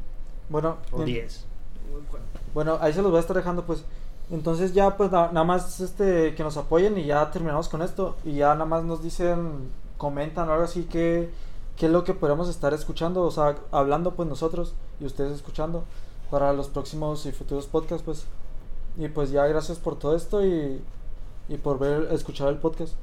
Bueno, 0.51 0.77
o 0.93 1.01
en- 1.01 1.07
10. 1.07 1.47
Bueno, 2.55 2.79
ahí 2.81 2.93
se 2.93 3.01
los 3.03 3.11
voy 3.11 3.19
a 3.19 3.21
estar 3.21 3.37
dejando, 3.37 3.65
pues. 3.65 3.85
Entonces 4.31 4.73
ya, 4.75 4.97
pues, 4.97 5.11
na- 5.11 5.29
nada 5.33 5.45
más 5.45 5.81
este, 5.81 6.35
que 6.35 6.43
nos 6.43 6.57
apoyen 6.57 6.97
y 6.99 7.05
ya 7.07 7.31
terminamos 7.31 7.69
con 7.69 7.83
esto. 7.83 8.17
Y 8.25 8.35
ya 8.35 8.53
nada 8.55 8.65
más 8.67 8.85
nos 8.85 9.03
dicen, 9.03 9.71
comentan 9.97 10.49
o 10.49 10.53
algo 10.53 10.65
así, 10.65 10.85
que 10.85 11.31
qué 11.77 11.87
es 11.87 11.93
lo 11.93 12.05
que 12.05 12.15
podemos 12.15 12.49
estar 12.49 12.73
escuchando, 12.75 13.23
o 13.23 13.31
sea, 13.31 13.57
hablando, 13.71 14.13
pues, 14.13 14.29
nosotros 14.29 14.75
y 15.01 15.07
ustedes 15.07 15.33
escuchando 15.33 15.85
para 16.31 16.53
los 16.53 16.69
próximos 16.69 17.25
y 17.27 17.33
futuros 17.33 17.67
podcasts, 17.67 18.03
pues. 18.05 18.27
Y 18.97 19.09
pues 19.09 19.31
ya, 19.31 19.47
gracias 19.47 19.79
por 19.79 19.99
todo 19.99 20.15
esto 20.17 20.45
y, 20.45 20.81
y 21.49 21.57
por 21.57 21.79
ver, 21.79 22.09
escuchar 22.13 22.49
el 22.49 22.59
podcast. 22.59 22.95